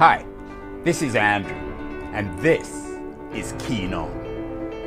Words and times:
Hi, 0.00 0.24
this 0.82 1.02
is 1.02 1.14
Andrew, 1.14 1.52
and 2.14 2.38
this 2.38 2.96
is 3.34 3.52
Keen 3.58 3.92
On, 3.92 4.10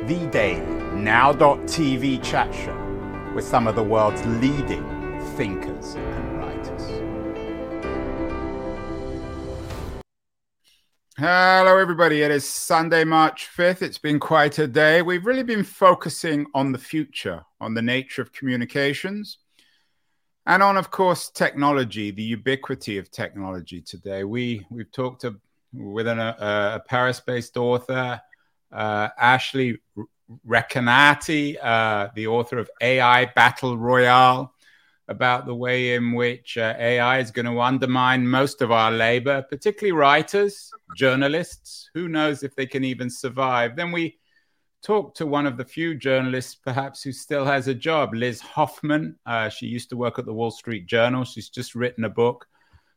the 0.08 0.26
daily 0.32 0.66
now.tv 0.96 2.20
chat 2.20 2.52
show 2.52 3.32
with 3.32 3.44
some 3.44 3.68
of 3.68 3.76
the 3.76 3.82
world's 3.84 4.26
leading 4.26 4.82
thinkers 5.36 5.94
and 5.94 6.38
writers. 6.38 6.82
Hello, 11.16 11.78
everybody. 11.78 12.22
It 12.22 12.32
is 12.32 12.44
Sunday, 12.44 13.04
March 13.04 13.48
5th. 13.56 13.82
It's 13.82 13.98
been 13.98 14.18
quite 14.18 14.58
a 14.58 14.66
day. 14.66 15.00
We've 15.00 15.24
really 15.24 15.44
been 15.44 15.62
focusing 15.62 16.46
on 16.54 16.72
the 16.72 16.78
future, 16.78 17.44
on 17.60 17.74
the 17.74 17.82
nature 17.82 18.20
of 18.20 18.32
communications 18.32 19.38
and 20.46 20.62
on, 20.62 20.76
of 20.76 20.90
course, 20.90 21.30
technology, 21.30 22.10
the 22.10 22.22
ubiquity 22.22 22.98
of 22.98 23.10
technology 23.10 23.80
today. 23.80 24.24
We 24.24 24.66
we've 24.70 24.92
talked 24.92 25.22
to, 25.22 25.36
with 25.72 26.06
an, 26.06 26.18
a, 26.18 26.36
a 26.38 26.82
Paris-based 26.86 27.56
author, 27.56 28.20
uh, 28.72 29.08
Ashley 29.18 29.78
Recanati, 30.46 31.56
uh, 31.62 32.08
the 32.14 32.26
author 32.26 32.58
of 32.58 32.70
AI 32.80 33.26
Battle 33.26 33.78
Royale, 33.78 34.52
about 35.08 35.46
the 35.46 35.54
way 35.54 35.94
in 35.94 36.12
which 36.12 36.58
uh, 36.58 36.74
AI 36.78 37.18
is 37.20 37.30
going 37.30 37.46
to 37.46 37.60
undermine 37.60 38.26
most 38.26 38.62
of 38.62 38.70
our 38.70 38.90
labor, 38.90 39.42
particularly 39.42 39.92
writers, 39.92 40.70
journalists. 40.96 41.90
Who 41.94 42.08
knows 42.08 42.42
if 42.42 42.54
they 42.54 42.66
can 42.66 42.84
even 42.84 43.10
survive? 43.10 43.76
Then 43.76 43.92
we 43.92 44.18
talked 44.84 45.16
to 45.16 45.26
one 45.26 45.46
of 45.46 45.56
the 45.56 45.64
few 45.64 45.94
journalists, 45.94 46.54
perhaps, 46.54 47.02
who 47.02 47.10
still 47.10 47.44
has 47.44 47.66
a 47.68 47.74
job, 47.74 48.14
Liz 48.14 48.40
Hoffman. 48.40 49.16
Uh, 49.24 49.48
she 49.48 49.66
used 49.66 49.88
to 49.88 49.96
work 49.96 50.18
at 50.18 50.26
the 50.26 50.32
Wall 50.32 50.50
Street 50.50 50.86
Journal. 50.86 51.24
She's 51.24 51.48
just 51.48 51.74
written 51.74 52.04
a 52.04 52.10
book 52.10 52.46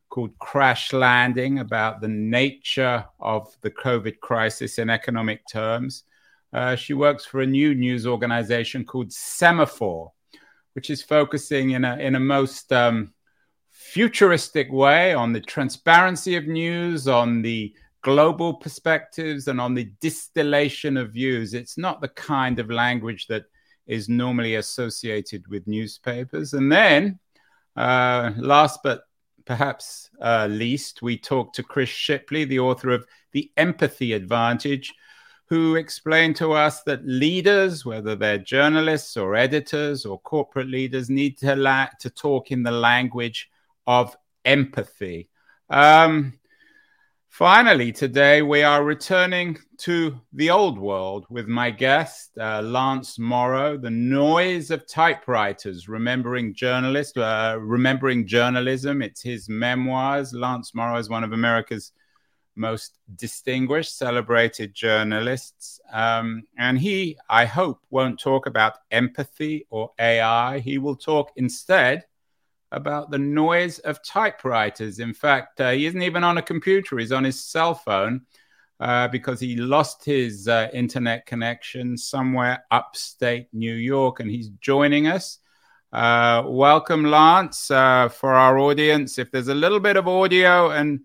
called 0.10 0.38
Crash 0.40 0.92
Landing 0.92 1.60
about 1.60 2.02
the 2.02 2.08
nature 2.10 3.06
of 3.20 3.56
the 3.62 3.72
COVID 3.72 4.20
crisis 4.20 4.80
in 4.80 4.90
economic 4.90 5.48
terms. 5.48 6.04
Uh, 6.54 6.76
she 6.76 6.94
works 6.94 7.26
for 7.26 7.42
a 7.42 7.48
new 7.48 7.74
news 7.74 8.06
organization 8.06 8.84
called 8.84 9.10
Semafor, 9.10 10.12
which 10.74 10.90
is 10.90 11.02
focusing 11.02 11.72
in 11.72 11.86
a, 11.86 11.98
in 11.98 12.16
a 12.16 12.20
most 12.20 12.72
um, 12.74 13.14
futuristic 13.70 14.72
way 14.72 15.14
on 15.14 15.32
the 15.32 15.42
transparency 15.42 16.36
of 16.36 16.48
news, 16.48 17.08
on 17.08 17.42
the 17.42 17.74
global 18.08 18.54
perspectives 18.54 19.50
and 19.50 19.60
on 19.60 19.74
the 19.74 19.92
distillation 20.00 20.96
of 20.96 21.12
views. 21.12 21.54
It's 21.54 21.78
not 21.78 22.00
the 22.00 22.08
kind 22.08 22.58
of 22.58 22.72
language 22.72 23.28
that 23.28 23.44
is 23.86 24.08
normally 24.08 24.56
associated 24.56 25.46
with 25.50 25.68
newspapers. 25.68 26.54
And 26.54 26.72
then, 26.72 27.20
uh, 27.76 28.32
last 28.38 28.80
but 28.82 29.02
perhaps 29.44 30.10
uh, 30.22 30.48
least, 30.50 31.02
we 31.02 31.18
talked 31.18 31.56
to 31.56 31.64
Chris 31.64 31.90
Shipley, 31.90 32.46
the 32.46 32.60
author 32.60 32.92
of 32.92 33.06
The 33.34 33.52
Empathy 33.58 34.14
Advantage, 34.14 34.94
who 35.50 35.76
explained 35.76 36.38
to 36.38 36.54
us 36.54 36.84
that 36.84 37.06
leaders, 37.06 37.86
whether 37.86 38.16
they're 38.16 38.38
journalists 38.38 39.18
or 39.18 39.36
editors 39.36 40.06
or 40.06 40.18
corporate 40.22 40.70
leaders, 40.70 41.10
need 41.10 41.38
to, 41.40 41.58
la- 41.58 41.90
to 42.00 42.10
talk 42.10 42.52
in 42.52 42.64
the 42.64 42.72
language 42.72 43.50
of 43.86 44.16
empathy. 44.46 45.28
Um, 45.70 46.40
Finally, 47.38 47.92
today 47.92 48.42
we 48.42 48.64
are 48.64 48.84
returning 48.84 49.56
to 49.78 50.20
the 50.34 50.50
old 50.50 50.80
world 50.80 51.24
with 51.30 51.46
my 51.48 51.70
guest, 51.70 52.36
uh, 52.40 52.64
Lance 52.64 53.20
Morrow, 53.20 53.78
the 53.78 53.92
noise 53.92 54.72
of 54.72 54.88
typewriters, 54.88 55.88
remembering 55.88 56.52
journalist, 56.56 57.16
uh, 57.16 57.56
remembering 57.62 58.26
journalism. 58.26 59.04
It's 59.04 59.22
his 59.22 59.48
memoirs. 59.48 60.34
Lance 60.34 60.74
Morrow 60.74 60.98
is 60.98 61.12
one 61.12 61.24
of 61.24 61.32
America's 61.32 61.92
most 62.56 62.98
distinguished, 63.16 63.96
celebrated 63.96 64.74
journalists. 64.74 65.80
Um, 65.94 66.42
and 66.58 66.80
he, 66.80 67.20
I 67.30 67.46
hope, 67.46 67.82
won't 67.92 68.20
talk 68.20 68.48
about 68.48 68.80
empathy 68.90 69.68
or 69.70 69.92
AI. 70.00 70.58
He 70.58 70.80
will 70.80 70.96
talk 70.96 71.34
instead 71.36 72.04
about 72.72 73.12
the 73.12 73.18
noise 73.18 73.80
of 73.80 74.04
typewriters. 74.04 75.00
In 75.00 75.14
fact, 75.14 75.62
uh, 75.62 75.72
he 75.72 75.86
isn't 75.86 76.02
even 76.02 76.24
on 76.24 76.38
a 76.38 76.42
computer, 76.42 76.98
he's 76.98 77.12
on 77.12 77.24
his 77.24 77.44
cell 77.44 77.74
phone 77.74 78.22
uh, 78.80 79.08
because 79.08 79.40
he 79.40 79.56
lost 79.56 80.04
his 80.04 80.48
uh, 80.48 80.70
internet 80.74 81.26
connection 81.26 81.98
somewhere 81.98 82.64
upstate 82.72 83.48
New 83.54 83.74
York 83.74 84.20
and 84.20 84.30
he's 84.30 84.50
joining 84.60 85.08
us. 85.08 85.40
Uh, 85.94 86.44
welcome, 86.46 87.06
Lance, 87.06 87.72
uh, 87.72 88.10
for 88.10 88.34
our 88.34 88.60
audience. 88.60 89.18
If 89.18 89.32
there's 89.32 89.48
a 89.48 89.56
little 89.56 89.80
bit 89.80 89.96
of 89.96 90.08
audio 90.08 90.72
and 90.72 91.00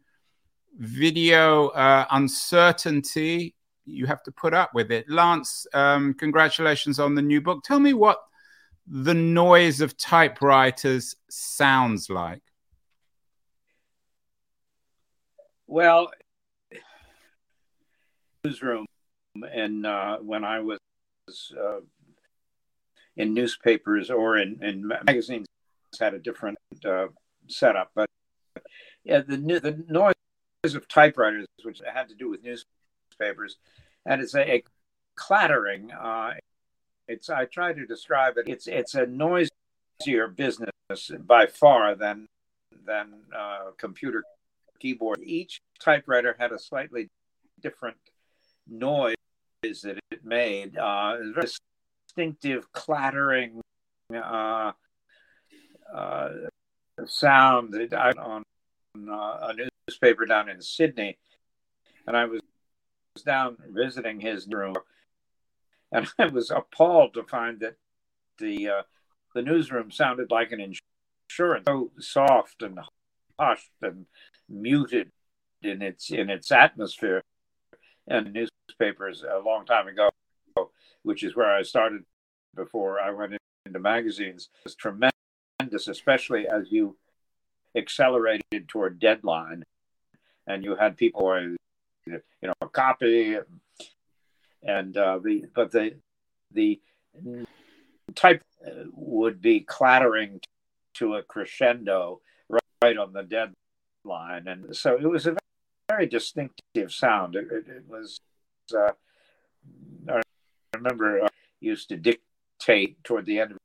video 0.77 1.69
uh, 1.69 2.05
uncertainty, 2.11 3.55
you 3.85 4.07
have 4.07 4.23
to 4.25 4.33
put 4.33 4.55
up 4.55 4.75
with 4.75 4.91
it. 4.91 5.09
Lance, 5.09 5.67
um, 5.73 6.15
congratulations 6.15 6.99
on 6.99 7.15
the 7.15 7.23
new 7.23 7.41
book. 7.41 7.63
Tell 7.65 7.81
me 7.81 7.95
what 7.95 8.19
the 8.87 9.15
noise 9.15 9.81
of 9.81 9.97
typewriters 9.97 11.17
sounds 11.31 12.11
like? 12.11 12.43
Well, 15.67 16.11
newsroom, 18.45 18.87
and 19.35 19.87
uh, 19.87 20.19
when 20.19 20.45
I 20.45 20.61
was 20.61 20.79
uh, 21.59 21.81
in 23.17 23.33
newspapers 23.35 24.11
or 24.11 24.37
in, 24.37 24.63
in 24.63 24.87
magazines, 25.07 25.47
had 25.99 26.15
a 26.15 26.19
different 26.19 26.59
uh, 26.85 27.07
setup. 27.49 27.91
But 27.95 28.09
yeah, 29.05 29.21
the 29.21 29.37
the 29.37 29.85
noise 29.89 30.75
of 30.75 30.89
typewriters, 30.89 31.47
which 31.63 31.81
had 31.93 32.09
to 32.09 32.15
do 32.15 32.29
with 32.29 32.43
newspapers, 32.43 33.57
and 34.07 34.21
it's 34.21 34.35
a, 34.35 34.57
a 34.57 34.65
clattering, 35.15 35.91
uh, 35.93 36.35
it's 37.09 37.31
I 37.31 37.45
try 37.45 37.73
to 37.73 37.87
describe 37.87 38.37
it. 38.37 38.49
It's 38.49 38.67
it's 38.67 38.95
a 38.95 39.07
noisier 39.07 40.29
business 40.35 40.71
by 41.21 41.47
far 41.47 41.95
than 41.95 42.27
than 42.87 43.13
uh, 43.37 43.71
computer 43.79 44.25
keyboard. 44.79 45.21
Each 45.23 45.61
typewriter 45.81 46.37
had 46.39 46.53
a 46.53 46.59
slightly 46.59 47.11
different 47.61 47.97
noise 48.69 49.15
that 49.63 49.99
it 50.11 50.25
made. 50.25 50.77
Uh, 50.77 51.17
it 51.21 51.35
very 51.35 51.47
distinctive 52.09 52.71
clattering 52.73 53.61
uh, 54.15 54.73
uh, 55.95 56.29
sound 57.07 57.75
on 57.95 58.43
uh, 58.97 59.13
a 59.13 59.55
newspaper 59.89 60.27
down 60.27 60.49
in 60.49 60.61
Sydney, 60.61 61.19
and 62.07 62.17
I 62.17 62.27
was 62.27 62.41
down 63.25 63.57
visiting 63.69 64.21
his 64.21 64.47
room 64.49 64.75
and 65.93 66.09
I 66.19 66.27
was 66.27 66.51
appalled 66.51 67.15
to 67.15 67.23
find 67.23 67.61
that 67.61 67.77
the 68.39 68.69
uh, 68.69 68.83
the 69.35 69.43
newsroom 69.43 69.91
sounded 69.91 70.31
like 70.31 70.53
an 70.53 70.61
insurance, 70.61 71.65
so 71.67 71.93
soft 71.99 72.63
and 72.63 72.79
hushed 73.39 73.71
and 73.81 74.07
muted 74.49 75.13
in 75.63 75.83
its 75.83 76.11
in 76.11 76.31
its 76.31 76.51
atmosphere. 76.51 77.23
And 78.09 78.33
newspapers 78.33 79.23
a 79.23 79.39
long 79.39 79.65
time 79.65 79.87
ago, 79.87 80.11
which 81.03 81.23
is 81.23 81.37
where 81.37 81.55
I 81.55 81.63
started 81.63 82.03
before 82.55 83.01
I 83.01 83.11
went 83.11 83.39
into 83.65 83.79
magazines, 83.79 84.49
was 84.65 84.75
tremendous, 84.75 85.87
especially 85.87 86.49
as 86.49 86.73
you 86.73 86.97
accelerated 87.77 88.69
toward 88.69 88.99
deadline, 88.99 89.63
and 90.49 90.65
you 90.65 90.75
had 90.75 90.97
people, 90.97 91.55
you 92.05 92.21
know, 92.43 92.53
copy 92.73 93.39
and 94.63 94.97
uh, 94.97 95.19
the 95.23 95.45
but 95.55 95.71
the 95.73 95.95
the 96.53 96.81
type 98.15 98.43
would 98.93 99.41
be 99.41 99.61
clattering 99.61 100.41
to 100.95 101.15
a 101.15 101.23
crescendo 101.23 102.21
right, 102.49 102.63
right 102.83 102.97
on 102.97 103.13
the 103.13 103.23
deadline, 103.23 104.47
and 104.47 104.75
so 104.77 104.97
it 104.97 105.07
was 105.07 105.27
a 105.27 105.37
very 105.89 106.07
distinctive 106.07 106.93
sound. 106.93 107.37
It, 107.37 107.47
it, 107.51 107.69
it 107.69 107.85
was. 107.89 108.21
Uh, 108.75 108.93
I 110.09 110.23
remember 110.75 111.25
uh, 111.25 111.29
used 111.61 111.89
to 111.91 111.97
dictate 111.97 113.03
toward 113.05 113.27
the 113.27 113.41
end 113.41 113.53
of 113.53 113.59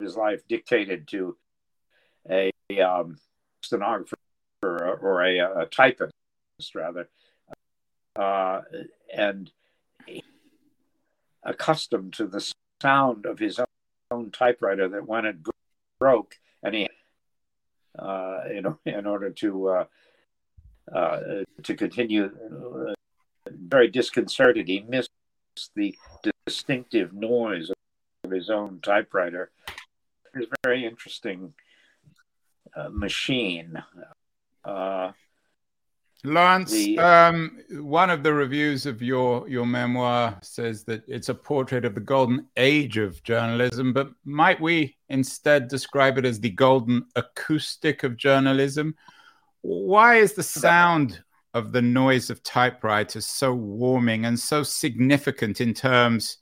his 0.00 0.16
life, 0.16 0.46
dictated 0.48 1.06
to 1.08 1.36
a 2.30 2.50
um, 2.80 3.18
stenographer 3.62 4.16
or, 4.62 4.96
or 4.96 5.22
a, 5.22 5.38
a, 5.62 5.66
typist 5.66 6.12
rather, 6.74 7.08
uh, 8.16 8.62
and 9.14 9.50
accustomed 11.44 12.12
to 12.14 12.26
the 12.26 12.52
sound 12.80 13.26
of 13.26 13.38
his 13.38 13.60
own 14.10 14.30
typewriter 14.30 14.88
that 14.88 15.06
when 15.06 15.24
it 15.24 15.36
broke 15.98 16.36
and 16.62 16.74
he 16.74 16.88
uh, 17.98 18.40
you 18.52 18.62
know 18.62 18.78
in 18.84 19.06
order 19.06 19.30
to 19.30 19.68
uh, 19.68 19.84
uh, 20.94 21.20
to 21.62 21.74
continue 21.74 22.24
uh, 22.24 22.92
very 23.46 23.88
disconcerted 23.88 24.68
he 24.68 24.80
missed 24.80 25.10
the 25.76 25.96
distinctive 26.46 27.12
noise 27.12 27.70
of 28.24 28.30
his 28.30 28.50
own 28.50 28.80
typewriter. 28.82 29.50
It's 30.34 30.50
very 30.64 30.84
interesting 30.84 31.54
uh, 32.74 32.88
machine 32.90 33.82
Lance, 36.24 36.70
the, 36.72 36.98
um, 36.98 37.58
one 37.70 38.08
of 38.08 38.22
the 38.22 38.32
reviews 38.32 38.86
of 38.86 39.02
your 39.02 39.46
your 39.46 39.66
memoir 39.66 40.38
says 40.42 40.82
that 40.84 41.02
it's 41.06 41.28
a 41.28 41.34
portrait 41.34 41.84
of 41.84 41.94
the 41.94 42.00
golden 42.00 42.46
age 42.56 42.96
of 42.96 43.22
journalism, 43.22 43.92
but 43.92 44.08
might 44.24 44.58
we 44.58 44.96
instead 45.10 45.68
describe 45.68 46.16
it 46.16 46.24
as 46.24 46.40
the 46.40 46.48
golden 46.48 47.04
acoustic 47.14 48.04
of 48.04 48.16
journalism? 48.16 48.94
Why 49.60 50.16
is 50.16 50.32
the 50.32 50.42
sound 50.42 51.22
of 51.52 51.72
the 51.72 51.82
noise 51.82 52.30
of 52.30 52.42
typewriters 52.42 53.26
so 53.26 53.54
warming 53.54 54.24
and 54.24 54.40
so 54.40 54.62
significant 54.62 55.60
in 55.60 55.74
terms 55.74 56.38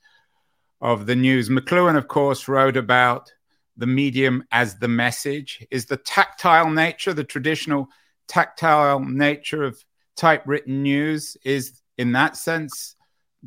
of 0.79 1.05
the 1.07 1.15
news? 1.15 1.49
McLuhan, 1.49 1.97
of 1.97 2.07
course, 2.07 2.47
wrote 2.47 2.77
about 2.77 3.29
the 3.75 3.87
medium 3.87 4.45
as 4.53 4.77
the 4.77 4.87
message. 4.87 5.65
Is 5.71 5.87
the 5.87 5.97
tactile 5.97 6.69
nature, 6.69 7.13
the 7.13 7.25
traditional 7.25 7.89
tactile 8.27 8.99
nature 8.99 9.63
of 9.63 9.83
typewritten 10.15 10.83
news 10.83 11.37
is 11.43 11.81
in 11.97 12.11
that 12.13 12.37
sense 12.37 12.95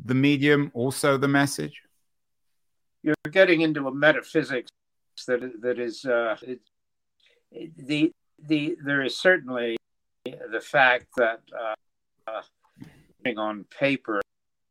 the 0.05 0.13
medium 0.13 0.71
also 0.73 1.17
the 1.17 1.27
message? 1.27 1.81
You're 3.03 3.15
getting 3.31 3.61
into 3.61 3.87
a 3.87 3.93
metaphysics 3.93 4.71
that 5.27 5.61
that 5.61 5.79
is 5.79 6.05
uh, 6.05 6.37
it, 6.41 6.59
the 7.77 8.11
the 8.39 8.77
there 8.83 9.01
is 9.01 9.17
certainly 9.17 9.77
the 10.25 10.61
fact 10.61 11.07
that 11.17 11.41
uh, 11.57 11.73
uh, 12.29 12.41
on 13.37 13.65
paper 13.77 14.21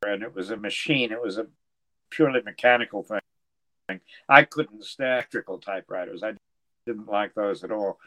and 0.07 0.23
it 0.23 0.35
was 0.35 0.51
a 0.51 0.57
machine 0.57 1.13
it 1.13 1.21
was 1.21 1.37
a 1.37 1.47
purely 2.11 2.41
mechanical 2.43 3.03
thing. 3.03 4.01
I 4.29 4.45
couldn't 4.45 4.85
stand 4.85 5.13
electrical 5.13 5.59
typewriters. 5.59 6.23
I 6.23 6.33
didn't 6.87 7.09
like 7.09 7.35
those 7.35 7.63
at 7.65 7.71
all. 7.71 7.99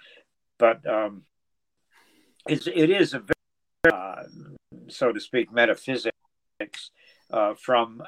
But 0.58 0.86
um, 0.88 1.24
it's, 2.48 2.68
it 2.68 2.90
is 2.90 3.14
a 3.14 3.20
very, 3.20 3.94
uh, 3.94 4.24
so 4.88 5.12
to 5.12 5.20
speak, 5.20 5.52
metaphysics 5.52 6.12
uh, 7.32 7.54
from 7.56 8.02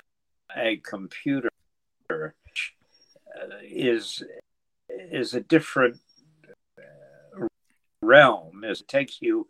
a 0.55 0.77
computer 0.77 1.49
uh, 2.09 2.29
is 3.63 4.23
is 4.89 5.33
a 5.33 5.39
different 5.41 5.99
uh, 6.77 7.45
realm. 8.01 8.63
It 8.63 8.83
takes 8.87 9.21
you, 9.21 9.47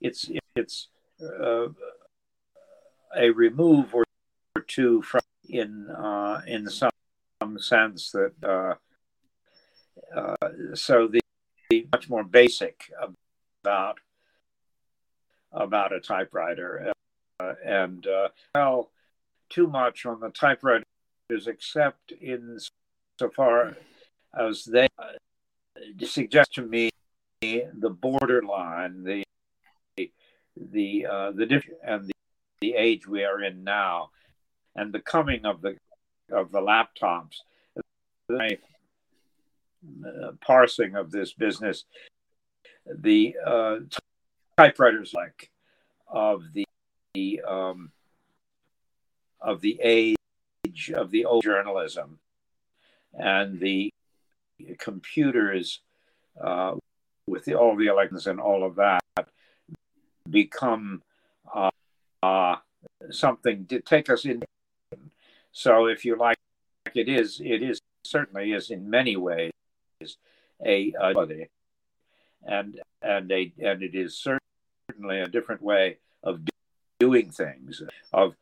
it's 0.00 0.30
it's 0.56 0.88
uh, 1.20 1.68
a 3.16 3.30
remove 3.30 3.94
or 3.94 4.04
two 4.66 5.02
from 5.02 5.20
in 5.48 5.90
uh, 5.90 6.40
in 6.46 6.68
some, 6.68 6.90
some 7.42 7.58
sense 7.58 8.10
that 8.12 8.32
uh, 8.42 8.74
uh, 10.16 10.48
so 10.74 11.06
the, 11.06 11.20
the, 11.70 11.86
much 11.92 12.08
more 12.08 12.24
basic 12.24 12.90
about 13.64 13.98
about 15.52 15.92
a 15.92 16.00
typewriter. 16.00 16.92
Uh, 17.40 17.54
and 17.64 18.06
uh, 18.06 18.82
too 19.48 19.66
much 19.66 20.04
on 20.04 20.20
the 20.20 20.30
typewriters 20.30 20.84
except 21.46 22.12
in 22.12 22.58
so 23.18 23.30
far 23.30 23.76
as 24.38 24.64
they 24.64 24.86
uh, 24.98 25.12
suggest 26.04 26.54
to 26.54 26.62
me 26.62 26.90
the 27.40 27.90
borderline 27.90 29.02
the 29.04 29.24
the 30.56 31.06
uh, 31.06 31.30
the 31.32 31.62
and 31.84 32.06
the, 32.06 32.12
the 32.60 32.74
age 32.74 33.06
we 33.06 33.24
are 33.24 33.42
in 33.42 33.64
now 33.64 34.10
and 34.76 34.92
the 34.92 35.00
coming 35.00 35.44
of 35.44 35.60
the 35.62 35.76
of 36.32 36.52
the 36.52 36.60
laptops. 36.60 37.40
My 38.28 38.58
uh, 40.06 40.32
parsing 40.40 40.94
of 40.94 41.10
this 41.10 41.32
business 41.34 41.84
the 42.86 43.36
uh, 43.44 43.76
typewriters 44.56 45.14
like 45.14 45.50
of 46.08 46.44
the, 46.52 46.64
the 47.14 47.40
um, 47.46 47.90
of 49.40 49.60
the 49.60 49.78
age 49.82 50.16
of 50.94 51.10
the 51.10 51.24
old 51.24 51.42
journalism 51.42 52.18
and 53.12 53.60
the 53.60 53.92
computers 54.78 55.80
uh, 56.42 56.74
with 57.26 57.44
the, 57.44 57.54
all 57.54 57.76
the 57.76 57.86
elections 57.86 58.26
and 58.26 58.40
all 58.40 58.64
of 58.64 58.76
that 58.76 59.00
become 60.28 61.02
uh, 61.54 61.70
uh, 62.22 62.56
something 63.10 63.66
to 63.66 63.80
take 63.80 64.10
us 64.10 64.24
in. 64.24 64.42
So, 65.52 65.86
if 65.86 66.04
you 66.04 66.16
like, 66.16 66.38
it 66.94 67.08
is 67.08 67.40
it 67.40 67.62
is 67.62 67.80
certainly 68.04 68.52
is 68.52 68.70
in 68.70 68.88
many 68.88 69.16
ways 69.16 69.52
a, 70.64 70.92
a 71.00 71.12
and 72.46 72.80
and 73.02 73.30
a 73.30 73.52
and 73.62 73.82
it 73.82 73.94
is 73.94 74.16
certainly 74.16 75.20
a 75.20 75.28
different 75.28 75.62
way 75.62 75.98
of 76.22 76.40
doing 76.98 77.30
things, 77.30 77.82
of 78.12 78.34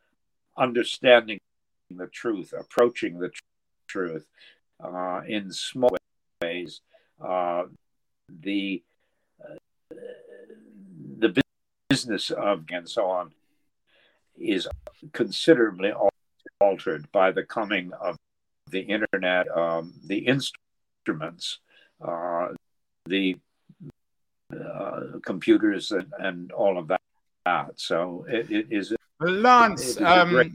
understanding 0.56 1.38
the 1.90 2.06
truth, 2.06 2.54
approaching 2.58 3.18
the 3.18 3.28
tr- 3.28 3.42
truth 3.86 4.26
uh, 4.82 5.20
in 5.26 5.52
small 5.52 5.96
ways. 6.42 6.80
Uh, 7.20 7.64
the 8.40 8.82
uh, 9.44 9.94
the 11.18 11.42
business 11.90 12.30
of 12.30 12.64
and 12.70 12.88
so 12.88 13.06
on 13.06 13.32
is 14.38 14.66
considerably 15.12 15.92
altered 16.60 17.10
by 17.12 17.30
the 17.30 17.42
coming 17.42 17.92
of 18.00 18.16
the 18.70 18.80
internet, 18.80 19.46
um, 19.56 19.92
the 20.04 20.18
instruments, 20.18 21.58
uh, 22.00 22.48
the 23.06 23.36
uh, 24.52 25.18
computers 25.24 25.92
and, 25.92 26.12
and 26.18 26.52
all 26.52 26.78
of 26.78 26.88
that. 26.88 27.00
So 27.76 28.24
it, 28.28 28.50
it 28.50 28.66
is. 28.70 28.94
Lance, 29.20 30.00
um, 30.00 30.30
great... 30.30 30.52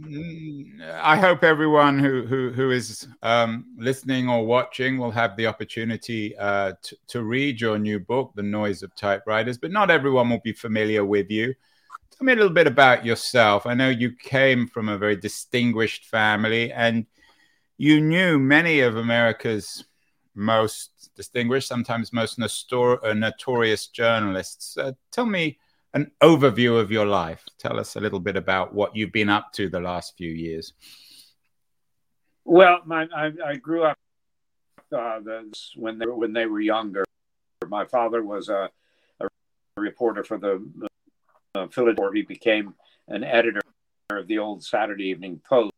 I 0.92 1.16
hope 1.16 1.44
everyone 1.44 2.00
who 2.00 2.26
who, 2.26 2.52
who 2.52 2.72
is 2.72 3.08
um, 3.22 3.66
listening 3.78 4.28
or 4.28 4.46
watching 4.46 4.98
will 4.98 5.12
have 5.12 5.38
the 5.38 5.48
opportunity 5.48 6.36
uh, 6.38 6.74
to, 6.82 6.98
to 7.08 7.24
read 7.24 7.62
your 7.62 7.80
new 7.80 7.98
book, 7.98 8.34
The 8.36 8.44
Noise 8.44 8.84
of 8.84 8.94
Typewriters. 8.94 9.58
But 9.58 9.72
not 9.72 9.90
everyone 9.90 10.30
will 10.30 10.42
be 10.42 10.52
familiar 10.52 11.06
with 11.06 11.32
you. 11.32 11.56
Tell 12.12 12.26
me 12.26 12.34
a 12.34 12.36
little 12.36 12.52
bit 12.52 12.68
about 12.68 13.06
yourself. 13.06 13.66
I 13.66 13.74
know 13.74 13.90
you 13.90 14.12
came 14.12 14.68
from 14.68 14.90
a 14.90 14.98
very 14.98 15.16
distinguished 15.16 16.06
family, 16.06 16.74
and 16.74 17.06
you 17.78 18.02
knew 18.02 18.38
many 18.38 18.82
of 18.82 18.98
America's 18.98 19.86
most 20.38 21.10
distinguished, 21.16 21.68
sometimes 21.68 22.14
most 22.14 22.40
nostor- 22.40 23.04
uh, 23.04 23.14
notorious 23.14 23.88
journalists. 23.88 24.78
Uh, 24.78 24.94
tell 25.12 25.26
me 25.26 25.58
an 25.94 26.12
overview 26.22 26.80
of 26.80 26.92
your 26.92 27.06
life. 27.06 27.44
Tell 27.58 27.80
us 27.80 27.96
a 27.96 28.00
little 28.00 28.20
bit 28.20 28.36
about 28.36 28.74
what 28.74 28.96
you've 28.96 29.12
been 29.12 29.30
up 29.30 29.52
to 29.54 29.68
the 29.68 29.80
last 29.80 30.16
few 30.16 30.30
years. 30.30 30.74
Well, 32.46 32.80
my, 32.86 33.08
I, 33.16 33.32
I, 33.46 33.56
grew 33.56 33.84
up 33.84 33.98
uh, 34.96 35.20
when 35.76 35.98
they 35.98 36.06
were, 36.06 36.16
when 36.16 36.34
they 36.34 36.46
were 36.46 36.62
younger. 36.62 37.04
My 37.68 37.84
father 37.84 38.24
was 38.24 38.48
a, 38.48 38.70
a 39.20 39.28
reporter 39.78 40.24
for 40.24 40.38
the 40.38 40.64
uh, 41.56 41.68
Philadelphia. 41.68 42.22
He 42.22 42.22
became 42.22 42.76
an 43.08 43.24
editor 43.24 43.62
of 44.12 44.28
the 44.28 44.38
old 44.38 44.64
Saturday 44.64 45.06
Evening 45.06 45.42
Post 45.48 45.74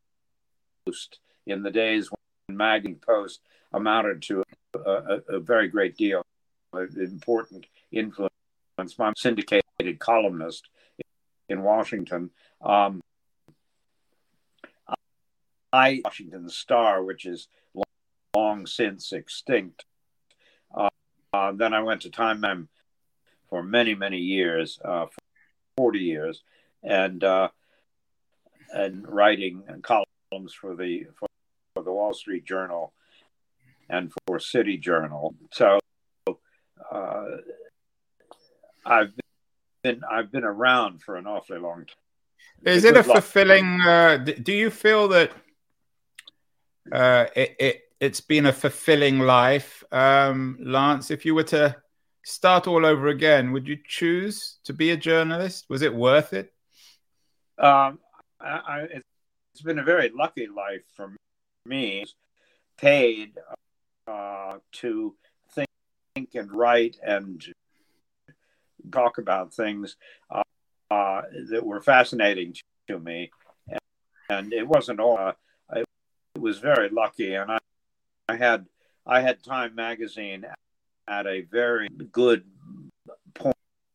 in 1.48 1.64
the 1.64 1.72
days 1.72 2.10
when 2.12 2.58
magazine 2.58 3.00
Post 3.04 3.42
amounted 3.72 4.22
to 4.24 4.44
a, 4.74 4.80
a, 4.80 5.22
a 5.36 5.40
very 5.40 5.68
great 5.68 5.96
deal, 5.98 6.24
an 6.74 6.90
important 6.98 7.66
influence. 7.92 8.34
My 8.98 9.14
syndicated 9.18 10.00
columnist 10.00 10.70
in 11.50 11.64
Washington. 11.64 12.32
Um, 12.62 13.02
I 15.72 16.02
Washington 16.04 16.50
Star, 16.50 17.04
which 17.04 17.26
is 17.26 17.48
long, 17.74 17.86
long 18.36 18.66
since 18.66 19.12
extinct. 19.12 19.86
Uh, 20.74 20.90
uh, 21.34 21.52
then 21.52 21.74
I 21.74 21.82
went 21.82 22.02
to 22.02 22.10
Time 22.10 22.70
for 23.50 23.62
many, 23.62 23.96
many 23.96 24.18
years, 24.18 24.80
uh, 24.84 25.08
forty 25.78 26.00
years, 26.00 26.42
and 26.84 27.24
uh, 27.24 27.50
and 28.74 29.08
writing 29.08 29.64
columns 29.84 30.54
for 30.54 30.76
the 30.76 31.08
for, 31.18 31.28
for 31.76 31.84
the 31.84 31.92
Wall 31.92 32.14
Street 32.14 32.46
Journal 32.46 32.94
and 33.90 34.12
for 34.28 34.40
City 34.40 34.78
Journal. 34.78 35.36
So 35.52 35.80
uh, 36.92 37.26
I've 38.86 39.12
been 39.84 40.02
I've 40.10 40.32
been 40.32 40.44
around 40.44 41.02
for 41.02 41.16
an 41.16 41.28
awfully 41.28 41.60
long 41.60 41.86
time. 41.86 42.74
Is 42.74 42.84
it 42.84 42.98
a 42.98 43.04
fulfilling? 43.04 43.82
Uh, 43.82 44.18
do 44.18 44.52
you 44.52 44.70
feel 44.70 45.08
that 45.10 45.32
uh, 46.92 47.26
it, 47.36 47.56
it 47.60 47.82
it's 48.00 48.22
been 48.22 48.46
a 48.46 48.54
fulfilling 48.54 49.20
life, 49.20 49.84
um, 49.92 50.58
Lance? 50.62 51.12
If 51.12 51.26
you 51.26 51.36
were 51.36 51.44
to 51.44 51.76
start 52.24 52.68
all 52.68 52.86
over 52.86 53.08
again, 53.08 53.52
would 53.52 53.68
you 53.68 53.78
choose 53.86 54.60
to 54.66 54.74
be 54.74 54.92
a 54.92 54.98
journalist? 54.98 55.66
Was 55.70 55.82
it 55.82 55.94
worth 55.94 56.34
it? 56.34 56.54
Um, 57.58 58.00
I, 58.40 58.48
I, 58.48 58.88
it's 59.54 59.62
been 59.62 59.80
a 59.80 59.84
very 59.84 60.12
lucky 60.16 60.48
life 60.48 60.84
for 60.96 61.14
me. 61.66 62.06
Paid 62.78 63.34
uh, 64.10 64.58
to 64.72 65.16
think 65.54 65.68
and 66.34 66.52
write 66.52 66.98
and 67.06 67.46
talk 68.92 69.18
about 69.18 69.54
things 69.54 69.96
uh, 70.32 70.42
uh, 70.90 71.22
that 71.50 71.66
were 71.66 71.82
fascinating 71.82 72.56
to 72.88 73.00
me, 73.00 73.30
and, 73.68 73.80
and 74.30 74.54
it 74.54 74.68
wasn't 74.68 75.00
all. 75.00 75.18
Uh, 75.18 75.34
I 75.72 75.84
was 76.40 76.60
very 76.60 76.90
lucky, 76.90 77.36
and 77.36 77.52
I, 77.52 77.60
I 78.28 78.36
had 78.36 78.66
I 79.06 79.22
had 79.22 79.44
Time 79.44 79.76
magazine 79.76 80.46
at 81.08 81.28
a 81.28 81.42
very 81.42 81.88
good 82.12 82.44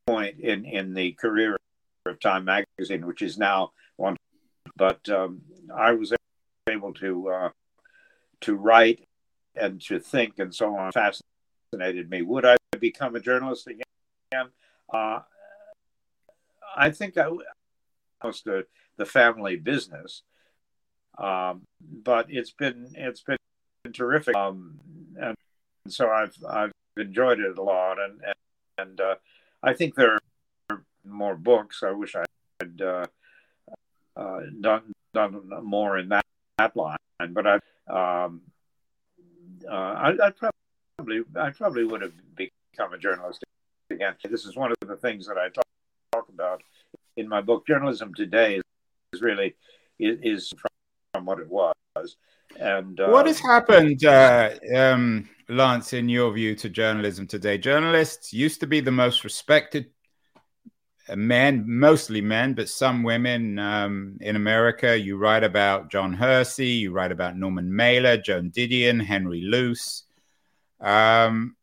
point 0.07 0.39
in 0.39 0.65
in 0.65 0.95
the 0.95 1.13
career 1.13 1.57
of 2.07 2.21
Time 2.21 2.45
magazine, 2.45 3.07
which 3.07 3.23
is 3.23 3.39
now 3.39 3.73
one. 3.97 4.17
But 4.77 5.09
um, 5.09 5.43
I 5.75 5.93
was 5.93 6.13
able 6.69 6.95
to 6.95 7.29
uh, 7.29 7.49
to 8.43 8.55
write 8.55 9.04
and 9.57 9.81
to 9.83 9.99
think 9.99 10.39
and 10.39 10.55
so 10.55 10.77
on 10.77 10.93
fascinated 10.93 12.11
me. 12.11 12.23
Would 12.23 12.45
I 12.45 12.57
become 12.79 13.17
a 13.17 13.21
journalist 13.21 13.67
again? 13.67 14.51
Uh, 14.93 15.21
I 16.77 16.91
think 16.91 17.17
I 17.17 17.29
was 18.23 18.43
the 18.43 19.07
family 19.07 19.57
business, 19.57 20.23
um, 21.19 21.63
but 21.81 22.27
it's 22.29 22.51
been 22.51 22.91
it's 22.95 23.23
been 23.23 23.39
terrific, 23.93 24.37
um, 24.37 24.79
and 25.21 25.37
so 25.89 26.11
I've 26.11 26.37
I've 26.49 26.73
enjoyed 26.97 27.41
it 27.41 27.59
a 27.59 27.63
lot, 27.63 27.99
and 28.01 28.21
and, 28.25 28.35
and 28.79 29.01
uh, 29.01 29.15
I 29.63 29.73
think 29.73 29.95
there 29.95 30.19
are 30.71 30.83
more 31.05 31.37
books. 31.37 31.83
I 31.83 31.93
wish 31.93 32.17
I 32.17 32.25
had 32.61 32.81
uh, 32.81 33.07
uh, 34.17 34.41
done 34.61 34.93
done 35.13 35.51
more 35.63 35.99
in 35.99 36.09
that, 36.09 36.25
that 36.59 36.77
line, 36.77 36.97
but 37.31 37.47
I 37.47 38.25
um, 38.25 38.43
uh, 39.71 39.75
I, 39.75 40.11
I 40.27 40.31
probably 40.99 41.23
I 41.37 41.51
probably 41.51 41.85
would 41.85 42.03
have 42.03 42.13
become 42.37 42.93
a 42.93 42.99
journalist 42.99 43.45
again. 43.91 44.15
This 44.29 44.45
is 44.45 44.57
one 44.57 44.71
of 44.71 44.89
the 44.89 44.97
things 44.97 45.27
that 45.27 45.39
I 45.39 45.49
talk, 45.49 45.65
talk 46.13 46.29
about 46.29 46.63
in 47.17 47.29
my 47.29 47.41
book. 47.41 47.67
Journalism 47.67 48.15
today 48.15 48.61
is 49.13 49.23
really 49.23 49.55
is, 49.99 50.53
from 51.13 51.25
what 51.25 51.39
it 51.39 51.49
was. 51.49 51.75
And 52.59 52.99
uh, 53.01 53.09
what 53.09 53.27
has 53.27 53.41
happened, 53.41 54.05
uh, 54.05 54.51
um, 54.75 55.29
Lance, 55.49 55.93
in 55.93 56.09
your 56.09 56.33
view, 56.33 56.55
to 56.57 56.69
journalism 56.69 57.27
today? 57.27 57.59
Journalists 57.59 58.33
used 58.33 58.61
to 58.61 58.67
be 58.67 58.81
the 58.81 58.93
most 58.93 59.25
respected 59.25 59.87
men, 61.15 61.65
mostly 61.67 62.21
men, 62.21 62.55
but 62.55 62.69
some 62.69 63.03
women 63.03 63.59
um, 63.59 64.17
in 64.21 64.37
America. 64.37 64.99
You 64.99 65.17
write 65.17 65.45
about 65.45 65.91
John 65.91 66.15
Hersey, 66.15 66.69
you 66.69 66.93
write 66.93 67.13
about 67.13 67.37
Norman 67.37 67.75
Mailer, 67.75 68.17
Joan 68.17 68.51
Didion, 68.51 69.03
Henry 69.03 69.43
Luce. 69.43 70.05
Um, 70.81 71.57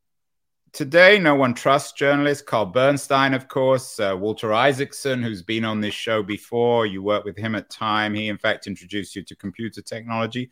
today, 0.74 1.18
no 1.18 1.36
one 1.36 1.54
trusts 1.54 1.94
journalists. 1.94 2.44
Carl 2.44 2.68
Bernstein, 2.68 3.34
of 3.34 3.48
course, 3.48 4.00
uh, 4.00 4.16
Walter 4.18 4.54
Isaacson, 4.54 5.24
who's 5.24 5.42
been 5.42 5.66
on 5.66 5.82
this 5.82 5.94
show 5.94 6.22
before. 6.22 6.86
You 6.86 7.02
worked 7.02 7.26
with 7.26 7.38
him 7.38 7.56
at 7.56 7.70
Time. 7.70 8.14
He, 8.14 8.30
in 8.30 8.38
fact, 8.38 8.68
introduced 8.68 9.16
you 9.16 9.24
to 9.24 9.36
computer 9.36 9.82
technology. 9.82 10.52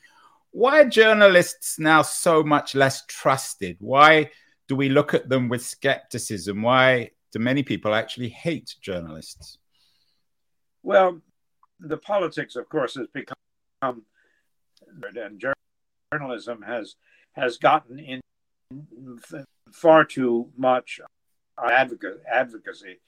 Why 0.52 0.82
are 0.82 0.90
journalists 0.90 1.78
now 1.78 2.02
so 2.02 2.44
much 2.44 2.74
less 2.74 3.06
trusted? 3.06 3.78
Why 3.80 4.32
do 4.68 4.76
we 4.76 4.90
look 4.90 5.14
at 5.14 5.30
them 5.30 5.48
with 5.48 5.64
skepticism? 5.64 6.64
Why 6.64 7.12
do 7.32 7.40
many 7.40 7.64
people 7.64 7.94
actually 7.94 8.30
hate 8.30 8.76
journalists? 8.82 9.58
Well, 10.84 11.22
the 11.80 11.98
politics, 11.98 12.56
of 12.56 12.68
course, 12.70 12.96
has 12.96 13.08
become, 13.08 13.36
and 13.82 15.44
journalism 16.12 16.62
has 16.62 16.96
has 17.34 17.58
gotten 17.58 18.00
in 18.00 18.22
far 19.72 20.04
too 20.04 20.50
much 20.58 21.00
advocacy. 21.58 23.00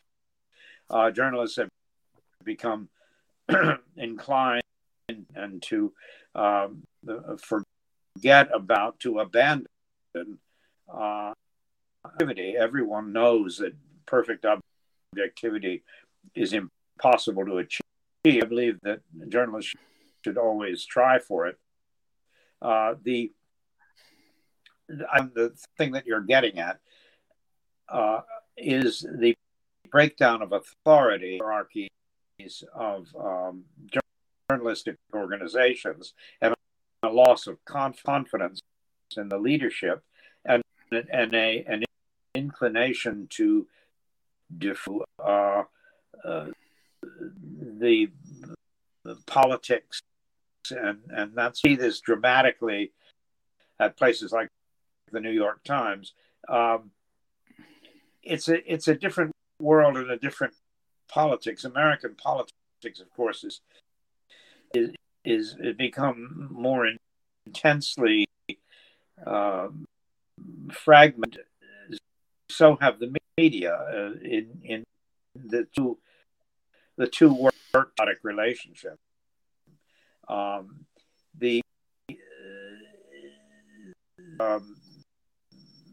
Uh, 0.89 1.11
journalists 1.11 1.57
have 1.57 1.69
become 2.43 2.89
inclined 3.97 4.61
and 5.35 5.61
to 5.61 5.93
um, 6.35 6.83
forget 7.37 8.49
about, 8.53 8.99
to 8.99 9.19
abandon 9.19 9.67
uh, 10.93 11.33
activity. 12.05 12.55
Everyone 12.57 13.13
knows 13.13 13.57
that 13.57 13.73
perfect 14.11 14.45
objectivity 14.45 15.83
is 16.35 16.53
impossible 16.53 17.45
to 17.45 17.57
achieve. 17.57 18.43
I 18.43 18.45
believe 18.45 18.77
that 18.83 18.99
journalists 19.29 19.73
should 20.23 20.37
always 20.37 20.85
try 20.85 21.17
for 21.17 21.47
it. 21.47 21.57
Uh, 22.61 22.95
the 23.01 23.31
the 24.89 25.53
thing 25.77 25.93
that 25.93 26.05
you're 26.05 26.19
getting 26.35 26.59
at 26.59 26.79
uh, 27.87 28.19
is 28.57 29.05
the 29.19 29.33
breakdown 29.89 30.41
of 30.41 30.51
authority 30.51 31.39
hierarchies 31.41 31.89
of 32.75 33.07
um, 33.17 33.63
journalistic 34.49 34.97
organizations 35.13 36.13
and 36.41 36.53
a 37.03 37.09
loss 37.09 37.47
of 37.47 37.57
confidence 37.63 38.59
in 39.15 39.29
the 39.29 39.37
leadership 39.37 40.03
and 40.45 40.61
and 40.91 41.33
a 41.33 41.63
an 41.67 41.83
inclination 42.35 43.27
to 43.29 43.65
diffuse 44.57 45.03
uh, 45.23 45.63
uh, 46.23 46.47
the, 47.01 48.09
the 49.03 49.17
politics 49.25 50.01
and 50.69 50.99
and 51.09 51.31
that's 51.35 51.61
see 51.61 51.75
this 51.75 51.99
dramatically 51.99 52.91
at 53.79 53.97
places 53.97 54.31
like 54.31 54.47
the 55.11 55.19
New 55.19 55.31
York 55.31 55.63
Times. 55.63 56.13
Um, 56.47 56.91
it's 58.23 58.47
a 58.47 58.71
it's 58.71 58.87
a 58.87 58.95
different 58.95 59.31
world 59.59 59.97
and 59.97 60.11
a 60.11 60.17
different 60.17 60.53
politics. 61.07 61.65
American 61.65 62.15
politics, 62.15 62.99
of 62.99 63.09
course, 63.15 63.43
is 63.43 63.61
is 64.73 64.91
is 65.25 65.55
become 65.77 66.47
more 66.51 66.87
intensely 67.45 68.27
um, 69.25 69.85
fragmented. 70.71 71.45
So 72.51 72.77
have 72.81 72.99
the 72.99 73.15
media 73.37 73.73
uh, 73.73 74.13
in 74.21 74.61
in 74.63 74.83
the 75.35 75.67
two 75.75 75.97
the 76.97 77.07
two 77.07 77.33
work 77.73 77.91
relationship. 78.23 78.97
Um, 80.27 80.85
the 81.37 81.61
uh, 84.39 84.43
um, 84.43 84.75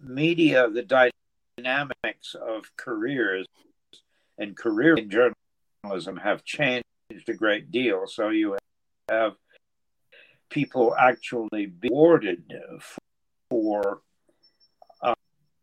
media, 0.03 0.69
the 0.69 1.11
dynamics 1.59 2.35
of 2.35 2.65
careers 2.77 3.47
and 4.39 4.57
career 4.57 4.95
in 4.97 5.11
journalism 5.11 6.17
have 6.17 6.45
changed 6.45 6.85
a 7.29 7.35
great 7.35 7.71
deal. 7.71 8.07
So 8.07 8.29
you 8.29 8.57
have 9.09 9.35
people 10.51 10.95
actually 10.99 11.67
be 11.67 11.89
awarded 11.89 12.45
for 13.51 14.03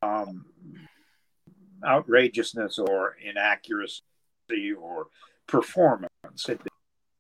um, 0.02 0.46
outrageousness 1.86 2.80
or 2.80 3.16
inaccuracy 3.24 4.02
or 4.78 5.08
performance. 5.48 6.10
If, 6.50 6.60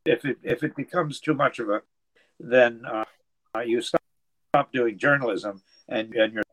if 0.06 0.26
it 0.26 0.38
if 0.44 0.64
it 0.64 0.76
becomes 0.76 1.20
too 1.20 1.34
much 1.34 1.60
of 1.60 1.70
a, 1.70 1.82
then 2.40 2.82
uh, 2.86 3.04
you 3.62 3.82
stop, 3.82 4.02
stop 4.52 4.72
doing 4.72 4.98
journalism 4.98 5.62
and, 5.88 6.14
and 6.16 6.34
you're 6.34 6.44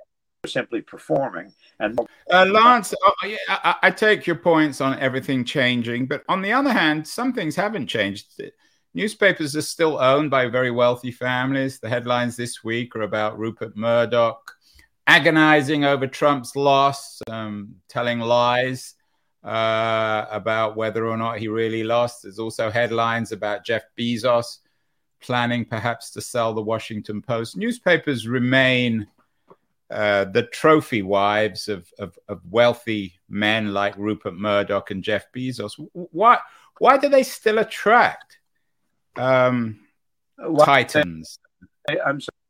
simply 0.46 0.80
performing. 0.80 1.52
And 1.78 1.98
uh, 2.30 2.46
Lance, 2.46 2.94
uh, 3.06 3.10
I, 3.48 3.76
I, 3.82 3.90
take 3.90 4.26
your 4.26 4.36
points 4.36 4.80
on 4.80 4.98
everything 4.98 5.44
changing, 5.44 6.06
but 6.06 6.24
on 6.28 6.42
the 6.42 6.52
other 6.52 6.72
hand, 6.72 7.06
some 7.06 7.32
things 7.32 7.54
haven't 7.56 7.86
changed. 7.86 8.40
Newspapers 8.94 9.56
are 9.56 9.62
still 9.62 9.98
owned 9.98 10.30
by 10.30 10.48
very 10.48 10.70
wealthy 10.70 11.10
families. 11.10 11.78
The 11.78 11.88
headlines 11.88 12.36
this 12.36 12.62
week 12.62 12.94
are 12.94 13.02
about 13.02 13.38
Rupert 13.38 13.76
Murdoch 13.76 14.52
agonizing 15.06 15.84
over 15.84 16.06
Trump's 16.06 16.56
loss, 16.56 17.20
um, 17.28 17.76
telling 17.88 18.20
lies 18.20 18.94
uh, 19.44 20.26
about 20.30 20.76
whether 20.76 21.06
or 21.06 21.16
not 21.16 21.38
he 21.38 21.48
really 21.48 21.84
lost. 21.84 22.22
There's 22.22 22.38
also 22.38 22.70
headlines 22.70 23.32
about 23.32 23.64
Jeff 23.64 23.82
Bezos 23.98 24.58
planning 25.20 25.64
perhaps 25.64 26.10
to 26.12 26.20
sell 26.20 26.52
the 26.52 26.62
Washington 26.62 27.22
Post. 27.22 27.56
Newspapers 27.56 28.26
remain 28.26 29.06
uh, 29.90 30.24
the 30.24 30.44
trophy 30.44 31.02
wives 31.02 31.68
of, 31.68 31.92
of, 31.98 32.18
of, 32.28 32.40
wealthy 32.50 33.12
men 33.28 33.74
like 33.74 33.96
Rupert 33.98 34.34
Murdoch 34.34 34.90
and 34.90 35.04
Jeff 35.04 35.26
Bezos. 35.36 35.72
Why 35.92 36.38
why 36.78 36.96
do 36.96 37.10
they 37.10 37.22
still 37.22 37.58
attract 37.58 38.38
um, 39.16 39.80
titans? 40.64 41.38
I, 41.90 41.98
am 42.08 42.20
sorry. 42.20 42.41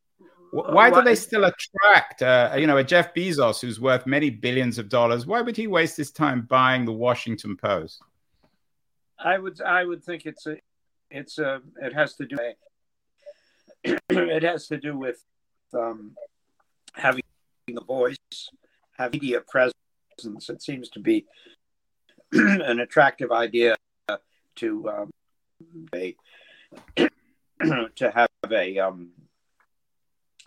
Why 0.53 0.91
do 0.91 1.01
they 1.01 1.15
still 1.15 1.45
attract, 1.45 2.21
uh, 2.21 2.53
you 2.55 2.67
know, 2.67 2.77
a 2.77 2.83
Jeff 2.83 3.15
Bezos 3.15 3.59
who's 3.59 3.79
worth 3.79 4.05
many 4.05 4.29
billions 4.29 4.77
of 4.77 4.87
dollars? 4.87 5.25
Why 5.25 5.41
would 5.41 5.57
he 5.57 5.65
waste 5.65 5.97
his 5.97 6.11
time 6.11 6.43
buying 6.43 6.85
the 6.85 6.91
Washington 6.91 7.57
Post? 7.57 8.03
I 9.17 9.39
would, 9.39 9.59
I 9.61 9.83
would 9.83 10.03
think 10.03 10.27
it's 10.27 10.45
a, 10.45 10.57
it's 11.09 11.39
a, 11.39 11.59
it 11.81 11.93
has 11.93 12.13
to 12.17 12.27
do, 12.27 12.37
it 14.09 14.43
has 14.43 14.67
to 14.67 14.77
do 14.77 14.95
with 14.95 15.23
um, 15.73 16.11
having 16.93 17.23
a 17.75 17.83
voice, 17.83 18.17
having 18.95 19.19
media 19.21 19.41
presence. 19.41 19.73
It 20.49 20.61
seems 20.61 20.89
to 20.89 20.99
be 20.99 21.25
an 22.31 22.79
attractive 22.79 23.31
idea 23.31 23.75
to 24.57 24.89
um, 24.89 25.09
a, 25.95 26.15
to 27.95 28.11
have 28.11 28.29
a, 28.51 28.77
um, 28.77 29.09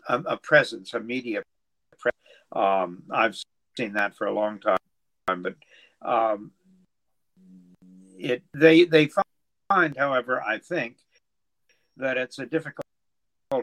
a, 0.08 0.18
a 0.20 0.36
presence, 0.36 0.94
a 0.94 1.00
media. 1.00 1.42
Pre- 1.98 2.12
um, 2.52 3.02
I've 3.10 3.36
seen 3.76 3.94
that 3.94 4.16
for 4.16 4.26
a 4.26 4.32
long 4.32 4.60
time, 4.60 4.78
but 5.26 5.54
um, 6.02 6.52
it 8.18 8.42
they 8.54 8.84
they 8.84 9.08
find, 9.68 9.96
however, 9.96 10.42
I 10.42 10.58
think 10.58 10.96
that 11.96 12.16
it's 12.16 12.38
a 12.38 12.46
difficult 12.46 12.84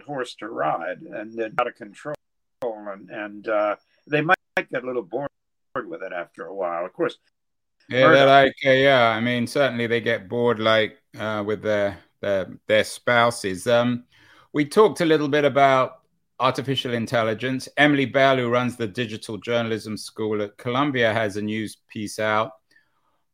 horse 0.05 0.35
to 0.35 0.47
ride 0.47 1.01
and 1.01 1.33
they're 1.33 1.51
out 1.59 1.67
of 1.67 1.75
control, 1.75 2.15
and 2.63 3.09
and 3.09 3.47
uh, 3.47 3.75
they 4.07 4.21
might 4.21 4.37
get 4.57 4.83
a 4.83 4.85
little 4.85 5.03
bored 5.03 5.29
with 5.75 6.03
it 6.03 6.13
after 6.13 6.45
a 6.45 6.53
while. 6.53 6.85
Of 6.85 6.93
course, 6.93 7.17
yeah, 7.89 8.09
they're 8.09 8.27
like 8.27 8.55
uh, 8.65 8.71
yeah. 8.71 9.09
I 9.09 9.19
mean, 9.19 9.47
certainly 9.47 9.87
they 9.87 10.01
get 10.01 10.29
bored 10.29 10.59
like 10.59 11.01
uh, 11.17 11.43
with 11.45 11.61
their 11.61 11.97
their 12.21 12.57
their 12.67 12.83
spouses. 12.83 13.67
Um, 13.67 14.05
we 14.53 14.65
talked 14.65 15.01
a 15.01 15.05
little 15.05 15.27
bit 15.27 15.45
about 15.45 16.02
artificial 16.39 16.93
intelligence. 16.93 17.69
Emily 17.77 18.05
Bell, 18.05 18.37
who 18.37 18.49
runs 18.49 18.75
the 18.75 18.87
digital 18.87 19.37
journalism 19.37 19.97
school 19.97 20.41
at 20.41 20.57
Columbia, 20.57 21.13
has 21.13 21.37
a 21.37 21.41
news 21.41 21.77
piece 21.87 22.19
out 22.19 22.51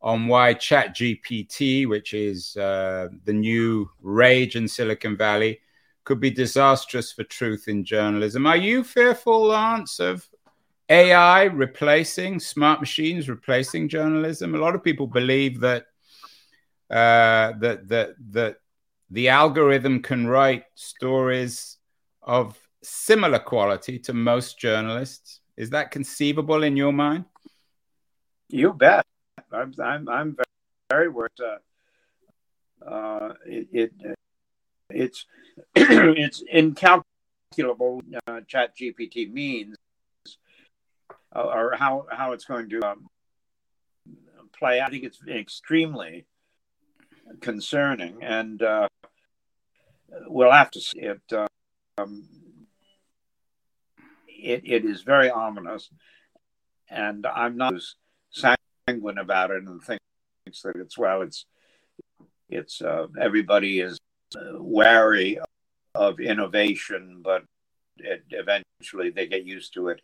on 0.01 0.27
why 0.27 0.53
ChatGPT, 0.53 1.88
which 1.88 2.13
is 2.13 2.56
uh, 2.58 3.10
the 3.25 3.34
new 3.34 3.89
rage 4.01 4.56
in 4.56 4.68
Silicon 4.68 5.18
Valley, 5.18 5.60
could 6.03 6.20
be 6.20 6.32
disastrous 6.32 7.12
for 7.12 7.24
truth 7.25 7.68
in 7.68 7.84
journalism. 7.84 8.46
Are 8.46 8.58
you 8.58 8.84
fearful, 8.84 9.48
Lance, 9.48 10.00
of 10.00 10.27
AI 10.88 11.44
replacing 11.44 12.39
smart 12.39 12.79
machines, 12.79 13.29
replacing 13.29 13.89
journalism? 13.89 14.56
A 14.56 14.58
lot 14.58 14.75
of 14.75 14.84
people 14.84 15.08
believe 15.08 15.60
that 15.60 15.86
uh, 16.89 17.53
that 17.60 17.88
that 17.88 18.15
that 18.32 18.58
the 19.12 19.29
algorithm 19.29 20.01
can 20.01 20.27
write 20.27 20.63
stories 20.75 21.77
of 22.22 22.58
similar 22.83 23.39
quality 23.39 24.00
to 24.00 24.13
most 24.13 24.59
journalists. 24.59 25.41
Is 25.57 25.71
that 25.71 25.91
conceivable 25.91 26.63
in 26.63 26.77
your 26.77 26.93
mind? 26.93 27.25
You 28.50 28.74
bet. 28.74 29.05
I'm 29.51 29.74
I'm 29.81 30.09
I'm 30.09 30.36
very 30.36 30.45
very 30.89 31.09
worried. 31.09 31.31
Uh, 31.39 32.89
uh, 32.89 33.33
it, 33.45 33.67
it 33.71 34.15
it's 34.89 35.25
it's 35.75 36.43
incalculable. 36.51 38.01
Uh, 38.27 38.41
Chat 38.48 38.75
GPT 38.77 39.31
means, 39.31 39.75
uh, 41.36 41.43
or 41.43 41.75
how 41.77 42.05
how 42.12 42.31
it's 42.31 42.45
going 42.45 42.69
to 42.69 42.81
um, 42.83 43.07
play. 44.57 44.81
I 44.81 44.89
think 44.89 45.03
it's 45.03 45.19
extremely 45.27 46.25
concerning, 47.41 48.24
and 48.24 48.62
uh, 48.62 48.88
we'll 50.27 50.51
have 50.51 50.71
to 50.71 50.81
see 50.81 51.01
it. 51.01 51.21
Um, 51.98 52.38
it, 54.43 54.62
it 54.65 54.86
is 54.86 55.01
very 55.01 55.29
ominous, 55.29 55.89
and 56.89 57.25
I'm 57.25 57.58
not 57.58 57.74
sanguine 58.31 59.17
about 59.17 59.51
it 59.51 59.63
and 59.63 59.81
thinks 59.81 60.62
that 60.63 60.75
it's 60.75 60.98
well, 60.98 61.22
it's 61.22 61.46
it's 62.50 62.81
uh, 62.81 63.08
everybody 63.19 63.79
is 63.79 64.00
uh, 64.36 64.62
wary 64.62 65.39
of 65.96 66.19
innovation, 66.19 67.22
but 67.24 67.43
it, 67.98 68.24
eventually 68.31 69.10
they 69.10 69.27
get 69.27 69.46
used 69.46 69.74
to 69.74 69.89
it, 69.89 70.01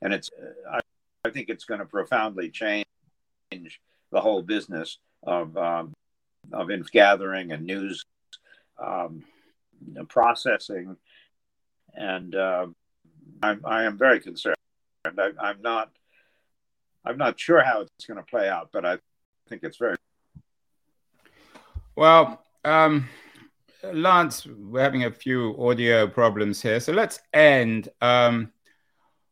and 0.00 0.12
it's 0.12 0.30
uh, 0.38 0.76
I, 0.76 0.80
I, 1.24 1.30
think 1.30 1.48
it's 1.48 1.64
going 1.64 1.80
to 1.80 1.86
profoundly 1.86 2.50
change 2.50 2.84
the 4.10 4.20
whole 4.20 4.42
business 4.42 4.98
of 5.22 5.56
um, 5.56 5.92
of 6.52 6.68
gathering 6.90 7.52
and 7.52 7.66
news 7.66 8.04
um, 8.78 9.24
processing, 10.08 10.96
and 11.94 12.34
uh, 12.34 12.66
I'm 13.42 13.60
I 13.64 13.84
am 13.84 13.98
very 13.98 14.20
concerned. 14.20 14.56
I, 15.04 15.30
I'm 15.40 15.62
not 15.62 15.90
I'm 17.04 17.18
not 17.18 17.38
sure 17.38 17.62
how 17.62 17.82
it's 17.82 18.06
going 18.06 18.18
to 18.18 18.24
play 18.24 18.48
out, 18.48 18.70
but 18.72 18.84
I 18.84 18.98
think 19.48 19.62
it's 19.62 19.76
very 19.76 19.96
well. 21.94 22.42
Um, 22.64 23.08
Lance, 23.92 24.46
we're 24.46 24.82
having 24.82 25.04
a 25.04 25.10
few 25.10 25.56
audio 25.58 26.08
problems 26.08 26.60
here, 26.60 26.80
so 26.80 26.92
let's 26.92 27.20
end 27.32 27.88
um, 28.00 28.52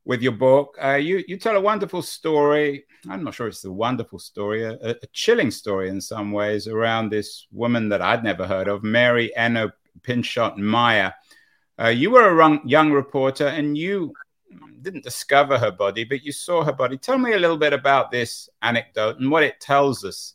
with 0.04 0.22
your 0.22 0.32
book. 0.32 0.76
Uh, 0.82 0.94
you 0.94 1.24
you 1.26 1.36
tell 1.36 1.56
a 1.56 1.60
wonderful 1.60 2.02
story. 2.02 2.84
I'm 3.08 3.24
not 3.24 3.34
sure 3.34 3.48
it's 3.48 3.64
a 3.64 3.72
wonderful 3.72 4.18
story, 4.18 4.62
a, 4.64 4.78
a, 4.80 5.06
chilling 5.12 5.50
story 5.50 5.90
in 5.90 6.00
some 6.00 6.32
ways 6.32 6.68
around 6.68 7.10
this 7.10 7.46
woman 7.52 7.90
that 7.90 8.00
I'd 8.00 8.24
never 8.24 8.46
heard 8.46 8.68
of, 8.68 8.82
Mary 8.82 9.34
Eno 9.36 9.70
Pinchot 10.02 10.56
Meyer. 10.56 11.12
Uh, 11.80 11.88
you 11.88 12.10
were 12.10 12.40
a 12.40 12.60
young 12.64 12.92
reporter, 12.92 13.48
and 13.48 13.76
you 13.76 14.12
didn't 14.82 15.02
discover 15.02 15.58
her 15.58 15.72
body, 15.72 16.04
but 16.04 16.22
you 16.22 16.30
saw 16.30 16.62
her 16.62 16.72
body. 16.72 16.96
Tell 16.96 17.18
me 17.18 17.32
a 17.32 17.38
little 17.38 17.56
bit 17.56 17.72
about 17.72 18.10
this 18.10 18.48
anecdote 18.62 19.18
and 19.18 19.30
what 19.30 19.42
it 19.42 19.60
tells 19.60 20.04
us 20.04 20.34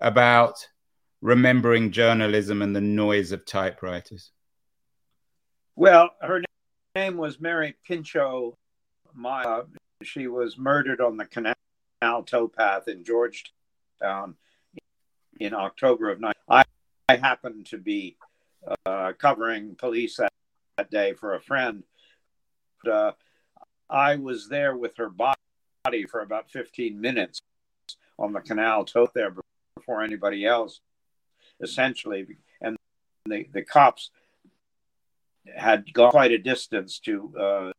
about 0.00 0.68
remembering 1.22 1.90
journalism 1.90 2.60
and 2.60 2.76
the 2.76 2.80
noise 2.80 3.32
of 3.32 3.46
typewriters. 3.46 4.32
Well, 5.76 6.10
her 6.20 6.42
name 6.94 7.16
was 7.16 7.40
Mary 7.40 7.74
Pinchot 7.86 8.54
Meyer. 9.14 9.64
She 10.02 10.26
was 10.26 10.58
murdered 10.58 11.00
on 11.00 11.16
the 11.16 11.24
canal 11.24 11.54
towpath 12.24 12.88
in 12.88 13.04
Georgetown 13.04 14.34
in 15.40 15.54
October 15.54 16.10
of 16.10 16.20
9. 16.20 16.32
I, 16.48 16.64
I 17.08 17.16
happened 17.16 17.66
to 17.66 17.78
be 17.78 18.16
uh, 18.86 19.12
covering 19.18 19.74
police 19.76 20.20
that, 20.76 20.90
day 20.90 21.12
for 21.14 21.34
a 21.34 21.40
friend. 21.40 21.84
Uh, 22.90 23.12
I 23.88 24.16
was 24.16 24.48
there 24.48 24.76
with 24.76 24.96
her 24.96 25.08
body 25.08 26.06
for 26.10 26.20
about 26.20 26.50
15 26.50 27.00
minutes 27.00 27.40
on 28.18 28.32
the 28.32 28.40
canal 28.40 28.84
tote 28.84 29.14
there 29.14 29.34
before 29.76 30.02
anybody 30.02 30.44
else, 30.44 30.80
essentially. 31.60 32.26
And 32.60 32.76
the, 33.26 33.48
the 33.52 33.62
cops 33.62 34.10
had 35.56 35.92
gone 35.92 36.10
quite 36.10 36.32
a 36.32 36.38
distance 36.38 36.98
to 37.00 37.32
uh, 37.38 37.72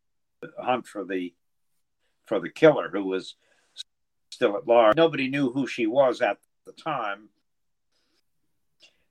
hunt 0.61 0.87
for 0.87 1.03
the 1.03 1.33
for 2.25 2.39
the 2.39 2.49
killer 2.49 2.89
who 2.91 3.05
was 3.05 3.35
still 4.31 4.57
at 4.57 4.67
large. 4.67 4.95
Nobody 4.95 5.27
knew 5.27 5.51
who 5.51 5.67
she 5.67 5.85
was 5.85 6.21
at 6.21 6.37
the 6.65 6.71
time, 6.71 7.29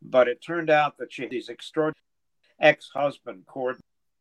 but 0.03 0.27
it 0.27 0.43
turned 0.43 0.69
out 0.69 0.99
that 0.99 1.13
she 1.13 1.23
had 1.23 1.31
these 1.31 1.49
extraordinary 1.49 2.04
ex-husband 2.65 3.45
Cord 3.47 3.77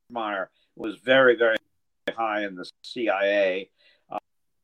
Meyer 0.09 0.51
was 0.75 0.97
very 0.97 1.35
very 1.35 1.57
high 2.15 2.45
in 2.45 2.55
the 2.55 2.69
CIA. 2.83 3.69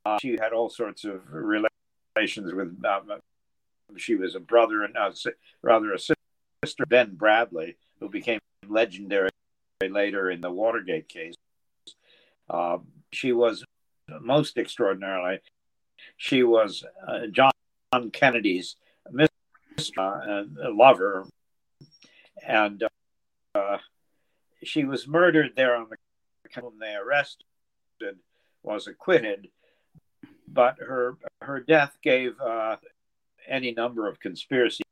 Uh, 0.06 0.18
she 0.22 0.38
had 0.39 0.54
all 0.54 0.70
sorts 0.70 1.06
of 1.06 1.22
relations 1.32 2.54
with. 2.54 2.78
Um, 2.86 3.20
she 3.98 4.15
was 4.15 4.36
a 4.36 4.39
brother 4.39 4.84
and 4.84 4.96
uh, 4.96 5.12
rather 5.63 5.94
a 5.94 6.00
sister, 6.00 6.86
Ben 6.88 7.15
Bradlee, 7.18 7.76
who 8.00 8.10
became 8.10 8.39
legendary 8.68 9.30
later 9.82 10.30
in 10.30 10.42
the 10.42 10.52
Watergate 10.52 11.10
case. 11.10 11.34
Uh, 12.50 12.78
she 13.12 13.32
was 13.32 13.63
most 14.22 14.58
extraordinarily. 14.58 15.39
She 16.18 16.44
was 16.44 16.84
uh, 17.08 17.28
John 17.32 17.52
Kennedy's 18.12 18.76
mistress 19.12 19.92
and 19.98 20.56
lover, 20.76 21.26
and 22.46 22.84
uh, 23.56 23.78
she 24.64 24.84
was 24.86 25.08
murdered 25.08 25.52
there 25.56 25.76
on 25.76 25.88
the 25.90 25.96
whom 26.60 26.80
they 26.80 26.96
arrested 26.96 27.46
and 28.02 28.18
was 28.64 28.88
acquitted, 28.88 29.50
but 30.48 30.78
her 30.80 31.18
her 31.42 31.60
death 31.60 31.98
gave 32.02 32.40
uh, 32.40 32.78
any 33.48 33.72
number 33.72 34.08
of 34.08 34.20
conspiracy 34.20 34.84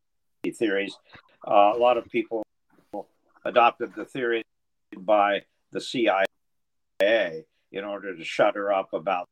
theories. 0.53 0.95
Uh, 1.47 1.73
a 1.75 1.77
lot 1.77 1.97
of 1.97 2.05
people 2.09 2.45
adopted 3.45 3.93
the 3.95 4.05
theory 4.05 4.43
by 4.97 5.41
the 5.71 5.81
CIA 5.81 6.25
in 7.71 7.83
order 7.83 8.15
to 8.15 8.23
shut 8.23 8.55
her 8.55 8.71
up 8.71 8.93
about 8.93 9.27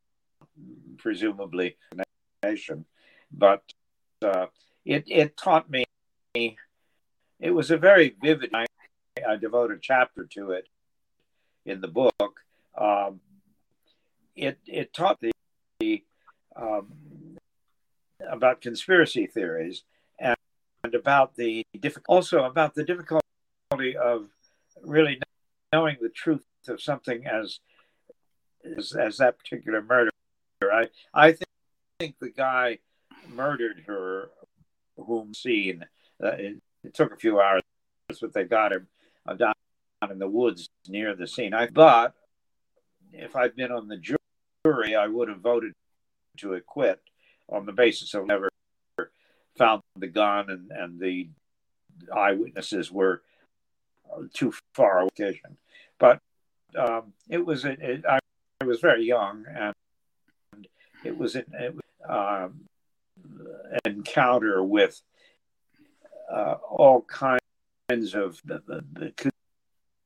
presumably 0.97 1.77
nation. 2.43 2.85
But 3.31 3.63
uh, 4.21 4.47
it 4.85 5.05
it 5.07 5.37
taught 5.37 5.69
me. 5.69 5.85
It 6.33 7.51
was 7.51 7.71
a 7.71 7.77
very 7.77 8.15
vivid. 8.21 8.51
I, 8.53 8.65
I 9.23 9.37
devote 9.37 9.71
a 9.71 9.77
chapter 9.79 10.25
to 10.31 10.51
it 10.51 10.67
in 11.65 11.81
the 11.81 11.87
book, 11.87 12.41
um, 12.77 13.21
it 14.35 14.59
it 14.67 14.93
taught 14.93 15.19
the, 15.21 15.31
the 15.79 16.03
um, 16.55 17.37
about 18.29 18.61
conspiracy 18.61 19.25
theories 19.25 19.83
and, 20.19 20.35
and 20.83 20.95
about 20.95 21.35
the 21.35 21.65
also 22.07 22.43
about 22.43 22.75
the 22.75 22.83
difficulty 22.83 23.21
of 24.01 24.27
really 24.83 25.19
knowing 25.71 25.97
the 26.01 26.09
truth 26.09 26.43
of 26.67 26.81
something 26.81 27.25
as 27.25 27.59
as, 28.77 28.93
as 28.93 29.17
that 29.17 29.39
particular 29.39 29.81
murder. 29.81 30.11
I 30.61 30.89
I 31.13 31.31
think, 31.31 31.49
think 31.99 32.15
the 32.19 32.31
guy 32.31 32.79
murdered 33.33 33.83
her, 33.87 34.29
whom 34.97 35.33
seen. 35.33 35.85
Uh, 36.23 36.27
it, 36.27 36.55
it, 36.83 36.93
took 36.93 37.11
a 37.11 37.17
few 37.17 37.41
hours, 37.41 37.61
but 38.21 38.33
they 38.33 38.45
got 38.45 38.71
him 38.71 38.87
uh, 39.25 39.33
down 39.33 39.53
in 40.09 40.19
the 40.19 40.27
woods 40.27 40.69
near 40.87 41.15
the 41.15 41.27
scene. 41.27 41.53
I, 41.53 41.67
but 41.67 42.13
if 43.13 43.35
I'd 43.35 43.55
been 43.55 43.71
on 43.71 43.87
the 43.87 43.97
jury, 43.97 44.95
I 44.95 45.07
would 45.07 45.29
have 45.29 45.39
voted 45.39 45.73
to 46.37 46.53
acquit 46.53 47.01
on 47.49 47.65
the 47.65 47.71
basis 47.71 48.13
of 48.13 48.27
never 48.27 48.49
found 49.57 49.81
the 49.97 50.07
gun 50.07 50.49
and, 50.49 50.71
and 50.71 50.99
the 50.99 51.29
eyewitnesses 52.15 52.91
were 52.91 53.21
too 54.33 54.53
far 54.73 55.01
away. 55.01 55.41
But 55.97 56.19
um, 56.77 57.13
it 57.29 57.45
was 57.45 57.65
it, 57.65 57.79
it, 57.81 58.05
I 58.05 58.19
was 58.65 58.81
very 58.81 59.05
young 59.05 59.45
and 59.47 60.67
it 61.03 61.17
was 61.17 61.35
an, 61.35 61.45
it, 61.53 61.75
um, 62.09 62.61
encounter 63.85 64.63
with 64.63 65.01
uh, 66.31 66.55
all 66.69 67.01
kinds 67.01 67.44
of 67.89 68.41
the, 68.45 68.61
the, 68.67 68.83
the, 68.93 69.31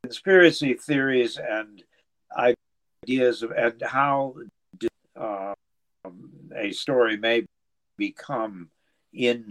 conspiracy 0.03 0.73
theories 0.73 1.37
and 1.37 1.83
ideas 3.05 3.41
of 3.41 3.51
and 3.51 3.81
how 3.81 4.33
uh, 5.19 5.53
a 6.55 6.71
story 6.71 7.15
may 7.15 7.45
become 7.97 8.69
in 9.13 9.49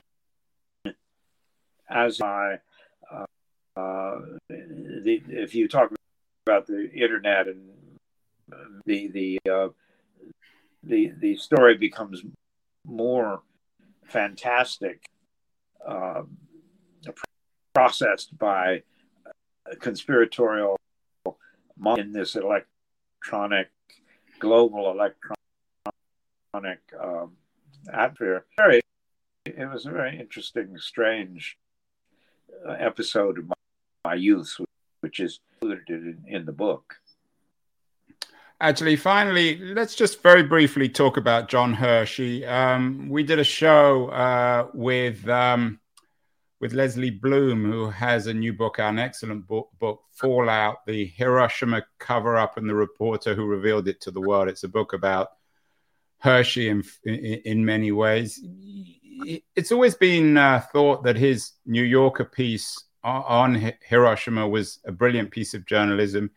as 1.88 2.20
I 2.20 2.58
uh, 3.10 3.24
uh, 3.76 4.20
the, 4.48 5.22
if 5.28 5.54
you 5.54 5.68
talk 5.68 5.92
about 6.46 6.66
the 6.66 6.90
internet 6.92 7.48
and 7.48 7.70
the 8.84 9.08
the 9.08 9.38
uh, 9.50 9.68
the 10.82 11.12
the 11.18 11.36
story 11.36 11.76
becomes 11.76 12.22
more 12.84 13.42
fantastic, 14.04 15.06
uh, 15.86 16.22
processed 17.78 18.36
by 18.36 18.82
conspiratorial 19.78 20.76
in 21.96 22.10
this 22.10 22.34
electronic 22.34 23.70
global 24.40 24.90
electronic 24.90 26.80
um, 27.00 27.36
atmosphere. 27.92 28.44
Very, 28.56 28.80
it 29.46 29.70
was 29.72 29.86
a 29.86 29.92
very 29.92 30.18
interesting, 30.18 30.76
strange 30.78 31.56
episode 32.80 33.38
of 33.38 33.46
my, 33.46 33.54
my 34.04 34.14
youth, 34.14 34.56
which 35.02 35.20
is 35.20 35.38
included 35.62 35.88
in, 35.88 36.24
in 36.26 36.46
the 36.46 36.52
book. 36.52 36.96
Actually, 38.60 38.96
finally, 38.96 39.56
let's 39.72 39.94
just 39.94 40.20
very 40.20 40.42
briefly 40.42 40.88
talk 40.88 41.16
about 41.16 41.48
John 41.48 41.74
Hershey. 41.74 42.44
Um, 42.44 43.08
we 43.08 43.22
did 43.22 43.38
a 43.38 43.44
show 43.44 44.08
uh, 44.08 44.66
with 44.74 45.28
um, 45.28 45.78
with 46.60 46.72
Lesley 46.72 47.10
Blume, 47.10 47.70
who 47.70 47.90
has 47.90 48.26
a 48.26 48.34
new 48.34 48.52
book, 48.52 48.78
an 48.78 48.98
excellent 48.98 49.46
book, 49.46 49.70
book 49.78 50.02
Fallout: 50.12 50.84
The 50.86 51.06
Hiroshima 51.06 51.84
Cover 51.98 52.36
Up 52.36 52.56
and 52.56 52.68
the 52.68 52.74
Reporter 52.74 53.34
Who 53.34 53.46
Revealed 53.46 53.88
It 53.88 54.00
to 54.02 54.10
the 54.10 54.20
World. 54.20 54.48
It's 54.48 54.64
a 54.64 54.68
book 54.68 54.92
about 54.92 55.28
Hershey 56.18 56.68
in 56.68 56.82
in, 57.04 57.14
in 57.44 57.64
many 57.64 57.92
ways. 57.92 58.42
It's 59.56 59.72
always 59.72 59.94
been 59.94 60.36
uh, 60.36 60.60
thought 60.72 61.04
that 61.04 61.16
his 61.16 61.52
New 61.66 61.82
Yorker 61.82 62.24
piece 62.24 62.84
on 63.02 63.72
Hiroshima 63.82 64.46
was 64.46 64.80
a 64.84 64.92
brilliant 64.92 65.30
piece 65.30 65.54
of 65.54 65.66
journalism 65.66 66.30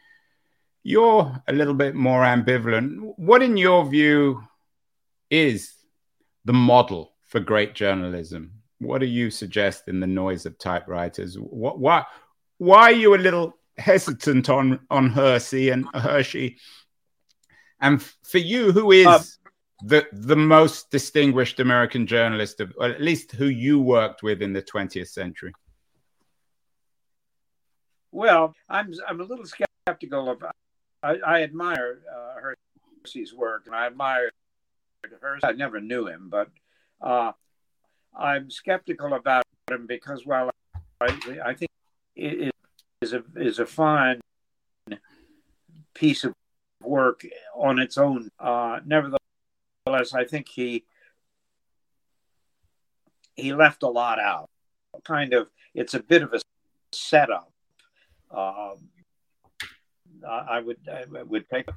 you're 0.84 1.42
a 1.48 1.54
little 1.54 1.74
bit 1.74 1.96
more 1.96 2.24
ambivalent. 2.24 3.14
What, 3.18 3.42
in 3.42 3.58
your 3.58 3.86
view, 3.86 4.44
is 5.30 5.74
the 6.46 6.54
model 6.54 7.14
for 7.28 7.40
great 7.40 7.76
journalism? 7.76 8.61
What 8.82 9.00
do 9.00 9.06
you 9.06 9.30
suggest 9.30 9.88
in 9.88 10.00
the 10.00 10.08
noise 10.08 10.48
of 10.48 10.58
typewriters? 10.58 11.38
What, 11.38 11.78
why, 11.80 12.04
why 12.58 12.82
are 12.82 12.92
you 12.92 13.14
a 13.14 13.18
little 13.18 13.56
hesitant 13.78 14.50
on 14.50 14.80
on 14.90 15.12
Hersey 15.12 15.70
and 15.70 15.86
Hershey? 15.94 16.58
And 17.80 18.02
for 18.02 18.40
you, 18.40 18.72
who 18.72 18.92
is 18.92 19.08
um, 19.08 19.24
the 19.84 20.08
the 20.12 20.36
most 20.36 20.90
distinguished 20.90 21.60
American 21.60 22.08
journalist, 22.08 22.60
of, 22.60 22.74
or 22.78 22.88
at 22.88 23.02
least 23.02 23.34
who 23.34 23.46
you 23.46 23.80
worked 23.80 24.24
with 24.24 24.42
in 24.42 24.52
the 24.52 24.64
20th 24.64 25.10
century? 25.10 25.54
Well, 28.12 28.56
I'm 28.68 28.92
I'm 29.08 29.22
a 29.22 29.24
little 29.24 29.46
skeptical 29.46 30.28
of 30.30 30.44
I, 31.04 31.18
I 31.26 31.44
admire 31.44 32.00
uh, 32.12 32.56
Hersey's 33.04 33.32
work, 33.32 33.64
and 33.68 33.76
I 33.76 33.86
admire 33.86 34.32
Hersey. 35.22 35.46
I 35.46 35.52
never 35.52 35.80
knew 35.80 36.08
him, 36.08 36.30
but 36.30 36.50
uh, 37.00 37.34
I'm 38.18 38.50
skeptical 38.50 39.14
about 39.14 39.44
him 39.70 39.88
because, 39.88 40.26
while 40.26 40.50
I, 41.00 41.18
I 41.44 41.54
think 41.54 41.72
it 42.16 42.54
is 43.02 43.14
a 43.14 43.24
is 43.36 43.60
a 43.60 43.66
fine 43.66 44.22
piece 45.94 46.24
of 46.24 46.34
work 46.84 47.26
on 47.56 47.80
its 47.80 47.98
own. 47.98 48.30
Uh, 48.40 48.80
nevertheless, 48.86 50.14
I 50.14 50.26
think 50.26 50.48
he 50.50 50.86
he 53.36 53.54
left 53.54 53.84
a 53.84 53.88
lot 53.88 54.20
out. 54.20 54.50
Kind 55.04 55.34
of, 55.34 55.50
it's 55.74 55.94
a 55.94 56.00
bit 56.00 56.22
of 56.22 56.34
a 56.34 56.42
setup. 56.92 57.52
Um, 58.30 58.90
I 60.28 60.60
would 60.60 60.78
I 60.88 61.24
would 61.24 61.50
take. 61.50 61.68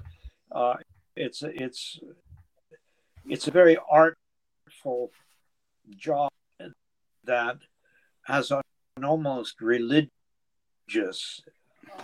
Uh, 0.53 0.75
it's 1.17 1.43
it's 1.43 2.01
it's 3.29 3.49
a 3.49 3.51
very 3.51 3.79
artful 3.91 5.11
job 5.97 6.31
that 7.25 7.59
has 8.23 8.51
an 8.51 9.05
almost 9.05 9.61
religious, 9.61 11.43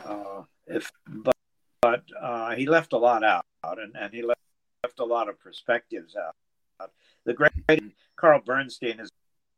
uh, 0.05 0.43
if 0.67 0.91
but 1.07 1.37
but 1.83 2.05
uh, 2.21 2.55
he 2.55 2.67
left 2.67 2.93
a 2.93 2.99
lot 2.99 3.25
out, 3.25 3.45
and, 3.65 3.97
and 3.99 4.13
he 4.13 4.23
left, 4.23 4.41
left 4.85 5.01
a 5.01 5.05
lot 5.05 5.29
of 5.29 5.41
perspectives 5.41 6.15
out. 6.17 6.91
The 7.25 7.35
great 7.35 7.53
Carl 8.17 8.41
Bernstein 8.45 9.01
is 9.01 9.11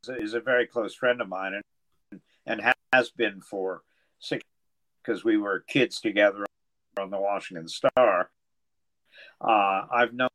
is 0.08 0.34
a 0.34 0.40
very 0.40 0.66
close 0.66 0.94
friend 0.94 1.20
of 1.20 1.28
mine, 1.28 1.60
and 2.10 2.20
and 2.46 2.74
has 2.92 3.10
been 3.10 3.40
for 3.40 3.82
six 4.18 4.44
because 5.02 5.24
we 5.24 5.36
were 5.36 5.64
kids 5.66 6.00
together 6.00 6.44
on 6.98 7.10
the 7.10 7.18
Washington 7.18 7.68
Star. 7.68 8.30
Uh, 9.40 9.86
I've 9.92 10.12
known 10.12 10.28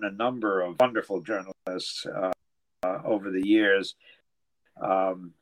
a 0.00 0.10
number 0.10 0.60
of 0.62 0.76
wonderful 0.80 1.20
journalists 1.20 2.06
uh, 2.06 2.32
uh, 2.86 3.02
over 3.04 3.30
the 3.30 3.46
years. 3.46 3.94
Um, 4.80 5.32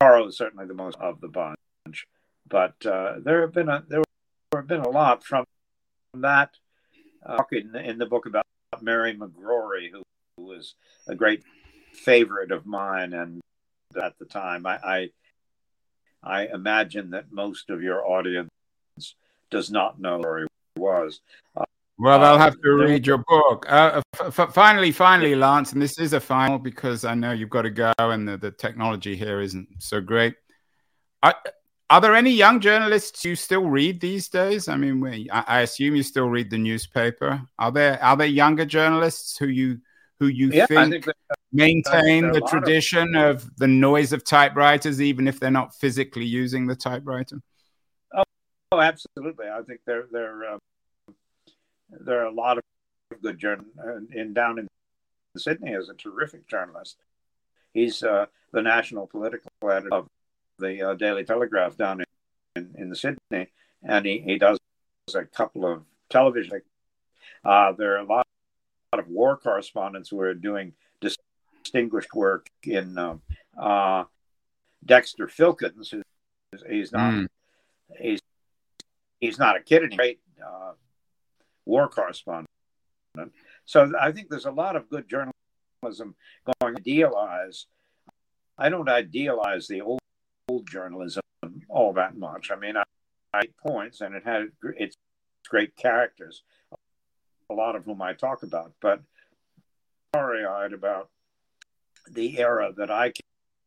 is 0.00 0.36
certainly 0.36 0.66
the 0.66 0.74
most 0.74 0.98
of 1.00 1.20
the 1.20 1.28
bunch, 1.28 2.06
but 2.46 2.74
uh, 2.84 3.14
there 3.22 3.40
have 3.40 3.52
been 3.52 3.70
a 3.70 3.82
there 3.88 4.02
have 4.54 4.66
been 4.66 4.80
a 4.80 4.88
lot 4.88 5.24
from 5.24 5.44
that. 6.14 6.50
Uh, 7.24 7.42
in, 7.52 7.74
in 7.74 7.96
the 7.98 8.04
book 8.04 8.26
about 8.26 8.44
Mary 8.82 9.16
McGrory, 9.16 9.90
who, 9.90 10.02
who 10.36 10.44
was 10.44 10.74
a 11.08 11.14
great 11.14 11.42
favorite 11.94 12.52
of 12.52 12.66
mine, 12.66 13.14
and 13.14 13.40
at 14.02 14.18
the 14.18 14.26
time, 14.26 14.66
I, 14.66 14.78
I 14.84 15.10
I 16.22 16.46
imagine 16.46 17.10
that 17.10 17.32
most 17.32 17.70
of 17.70 17.82
your 17.82 18.06
audience 18.06 18.50
does 19.50 19.70
not 19.70 20.00
know 20.00 20.22
he 20.38 20.80
was. 20.80 21.20
Well, 21.98 22.24
I'll 22.24 22.38
have 22.38 22.60
to 22.60 22.70
read 22.72 23.06
your 23.06 23.18
book. 23.18 23.66
Uh, 23.68 24.02
f- 24.20 24.52
finally, 24.52 24.90
finally, 24.90 25.34
Lance, 25.34 25.72
and 25.72 25.80
this 25.80 25.98
is 25.98 26.12
a 26.12 26.20
final 26.20 26.58
because 26.58 27.04
I 27.04 27.14
know 27.14 27.32
you've 27.32 27.50
got 27.50 27.62
to 27.62 27.70
go 27.70 27.92
and 27.98 28.26
the, 28.26 28.36
the 28.36 28.50
technology 28.50 29.14
here 29.16 29.40
isn't 29.40 29.68
so 29.78 30.00
great. 30.00 30.34
Are, 31.22 31.34
are 31.90 32.00
there 32.00 32.14
any 32.14 32.30
young 32.30 32.60
journalists 32.60 33.24
you 33.24 33.36
still 33.36 33.66
read 33.66 34.00
these 34.00 34.28
days? 34.28 34.68
I 34.68 34.76
mean, 34.76 35.28
I, 35.30 35.44
I 35.46 35.60
assume 35.60 35.94
you 35.94 36.02
still 36.02 36.28
read 36.28 36.50
the 36.50 36.58
newspaper. 36.58 37.42
Are 37.58 37.70
there 37.70 38.02
are 38.02 38.16
there 38.16 38.26
younger 38.26 38.64
journalists 38.64 39.38
who 39.38 39.46
you 39.46 39.78
who 40.18 40.26
you 40.26 40.48
yeah, 40.48 40.66
think, 40.66 41.04
think 41.04 41.16
maintain 41.52 42.32
the 42.32 42.40
tradition 42.40 43.14
of, 43.14 43.44
of 43.44 43.56
the 43.56 43.68
noise 43.68 44.12
of 44.12 44.24
typewriters, 44.24 45.00
even 45.00 45.28
if 45.28 45.38
they're 45.38 45.50
not 45.50 45.74
physically 45.74 46.24
using 46.24 46.66
the 46.66 46.76
typewriter? 46.76 47.40
Oh, 48.72 48.80
absolutely. 48.80 49.46
I 49.48 49.62
think 49.62 49.80
there 49.86 50.06
there 50.10 50.54
uh, 50.54 50.58
there 51.90 52.20
are 52.20 52.26
a 52.26 52.32
lot 52.32 52.58
of 52.58 52.64
good 53.22 53.38
journalists, 53.38 53.78
uh, 53.78 53.98
in 54.12 54.32
down 54.34 54.58
in 54.58 54.68
Sydney 55.36 55.72
is 55.72 55.88
a 55.88 55.94
terrific 55.94 56.46
journalist. 56.46 56.96
He's 57.72 58.02
uh, 58.02 58.26
the 58.52 58.62
national 58.62 59.06
political 59.06 59.50
editor 59.64 59.92
of 59.92 60.06
the 60.58 60.90
uh, 60.90 60.94
Daily 60.94 61.24
Telegraph 61.24 61.76
down 61.76 62.00
in, 62.00 62.06
in, 62.56 62.74
in, 62.78 62.94
Sydney, 62.94 63.48
and 63.82 64.06
he, 64.06 64.20
he 64.20 64.38
does 64.38 64.58
a 65.14 65.24
couple 65.24 65.66
of 65.66 65.82
television. 66.08 66.62
Uh, 67.44 67.72
there 67.72 67.94
are 67.94 67.98
a 67.98 68.04
lot, 68.04 68.26
a 68.92 68.96
lot 68.96 69.04
of 69.04 69.10
war 69.10 69.36
correspondents 69.36 70.08
who 70.08 70.20
are 70.20 70.34
doing 70.34 70.72
distinguished 71.00 72.14
work 72.14 72.48
in 72.62 72.96
um, 72.96 73.22
uh, 73.60 74.04
Dexter 74.84 75.26
Filkins. 75.26 75.90
Who's, 75.90 76.62
he's 76.68 76.92
not 76.92 77.12
mm. 77.12 77.26
he's 78.00 78.20
he's 79.20 79.38
not 79.38 79.56
a 79.56 79.60
kid 79.60 79.82
anymore. 79.82 79.96
Great 79.96 80.20
uh, 80.44 80.72
war 81.66 81.88
correspondent. 81.88 82.48
So 83.64 83.92
I 84.00 84.12
think 84.12 84.28
there's 84.28 84.44
a 84.44 84.50
lot 84.50 84.76
of 84.76 84.88
good 84.90 85.08
journalism 85.08 86.14
going 86.60 86.76
idealize. 86.76 87.66
I 88.58 88.68
don't 88.68 88.88
idealize 88.88 89.66
the 89.66 89.80
old, 89.80 90.00
old 90.48 90.68
journalism 90.68 91.22
all 91.68 91.92
that 91.94 92.16
much. 92.16 92.50
I 92.50 92.56
mean, 92.56 92.76
I, 92.76 92.84
I 93.32 93.42
points 93.66 94.00
and 94.00 94.14
it 94.14 94.24
had 94.24 94.48
its 94.76 94.96
great 95.48 95.76
characters, 95.76 96.42
a 97.50 97.54
lot 97.54 97.76
of 97.76 97.84
whom 97.84 98.02
I 98.02 98.14
talk 98.14 98.42
about, 98.42 98.72
but 98.80 99.00
sorry-eyed 100.14 100.72
about 100.72 101.10
the 102.10 102.38
era 102.38 102.72
that 102.76 102.90
I 102.90 103.12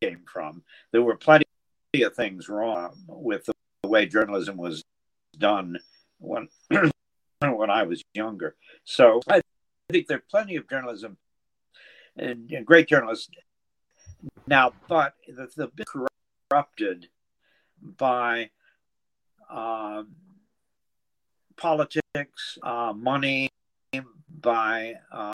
came 0.01 0.21
from. 0.31 0.63
There 0.91 1.01
were 1.01 1.17
plenty 1.17 1.45
of 2.01 2.15
things 2.15 2.49
wrong 2.49 2.93
with 3.07 3.45
the, 3.45 3.53
the 3.83 3.89
way 3.89 4.05
journalism 4.05 4.57
was 4.57 4.83
done 5.37 5.77
when 6.19 6.47
when 7.41 7.69
I 7.69 7.83
was 7.83 8.03
younger. 8.13 8.55
So 8.83 9.21
I 9.27 9.41
think 9.91 10.07
there 10.07 10.17
are 10.17 10.23
plenty 10.29 10.55
of 10.55 10.67
journalism 10.69 11.17
and, 12.17 12.51
and 12.51 12.65
great 12.65 12.87
journalists 12.87 13.29
now, 14.47 14.73
but 14.87 15.13
the, 15.27 15.47
the 15.55 15.67
bit 15.67 15.87
corrupted 16.49 17.09
by 17.81 18.49
um, 19.49 20.15
politics, 21.55 22.57
uh, 22.63 22.93
money, 22.95 23.49
by 24.29 24.95
uh, 25.11 25.33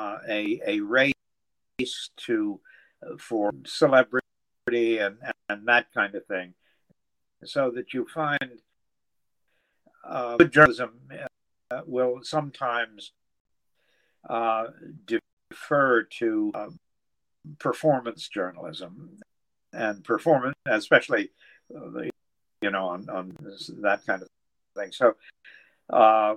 a, 0.00 0.60
a 0.66 0.80
race 0.80 1.12
to 2.16 2.60
uh, 3.02 3.16
for 3.18 3.52
celebrity 3.64 4.22
and, 4.98 5.16
and 5.48 5.68
that 5.68 5.92
kind 5.92 6.14
of 6.14 6.26
thing, 6.26 6.54
so 7.44 7.70
that 7.70 7.94
you 7.94 8.06
find 8.12 8.60
uh, 10.04 10.36
good 10.36 10.52
journalism 10.52 10.92
will 11.86 12.20
sometimes 12.22 13.12
uh, 14.28 14.66
defer 15.06 16.04
to 16.18 16.52
uh, 16.54 16.68
performance 17.58 18.28
journalism 18.28 19.18
and 19.72 20.02
performance, 20.04 20.54
especially 20.66 21.30
uh, 21.74 22.02
you 22.62 22.70
know 22.70 22.88
on, 22.88 23.08
on 23.08 23.36
that 23.82 24.04
kind 24.06 24.22
of 24.22 24.28
thing. 24.76 24.92
So 24.92 25.14
uh, 25.90 26.34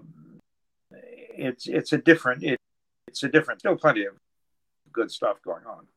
it's 0.92 1.68
it's 1.68 1.94
a 1.94 1.98
different 1.98 2.44
it, 2.44 2.60
it's 3.08 3.24
a 3.24 3.30
different 3.30 3.62
still 3.62 3.78
plenty 3.78 4.06
of 4.06 4.14
good 4.92 5.12
stuff 5.12 5.38
going 5.44 5.66
on. 5.66 5.88